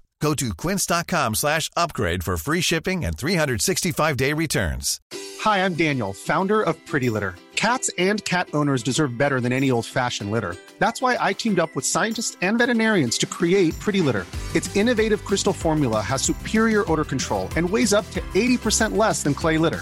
Go 0.21 0.35
to 0.35 0.53
quince.com 0.53 1.33
slash 1.35 1.69
upgrade 1.75 2.23
for 2.23 2.37
free 2.37 2.61
shipping 2.61 3.03
and 3.03 3.17
365-day 3.17 4.33
returns. 4.33 5.01
Hi, 5.41 5.65
I'm 5.65 5.73
Daniel, 5.73 6.13
founder 6.13 6.61
of 6.61 6.77
Pretty 6.85 7.09
Litter. 7.09 7.33
Cats 7.55 7.89
and 7.97 8.23
cat 8.23 8.49
owners 8.53 8.83
deserve 8.83 9.17
better 9.17 9.41
than 9.41 9.51
any 9.51 9.71
old-fashioned 9.71 10.29
litter. 10.29 10.55
That's 10.77 11.01
why 11.01 11.17
I 11.19 11.33
teamed 11.33 11.59
up 11.59 11.75
with 11.75 11.85
scientists 11.85 12.37
and 12.41 12.59
veterinarians 12.59 13.17
to 13.19 13.25
create 13.25 13.77
Pretty 13.79 14.01
Litter. 14.01 14.25
Its 14.53 14.75
innovative 14.75 15.25
crystal 15.25 15.53
formula 15.53 16.01
has 16.01 16.21
superior 16.21 16.89
odor 16.91 17.05
control 17.05 17.49
and 17.55 17.67
weighs 17.67 17.91
up 17.91 18.09
to 18.11 18.21
80% 18.35 18.95
less 18.95 19.23
than 19.23 19.33
clay 19.33 19.57
litter. 19.57 19.81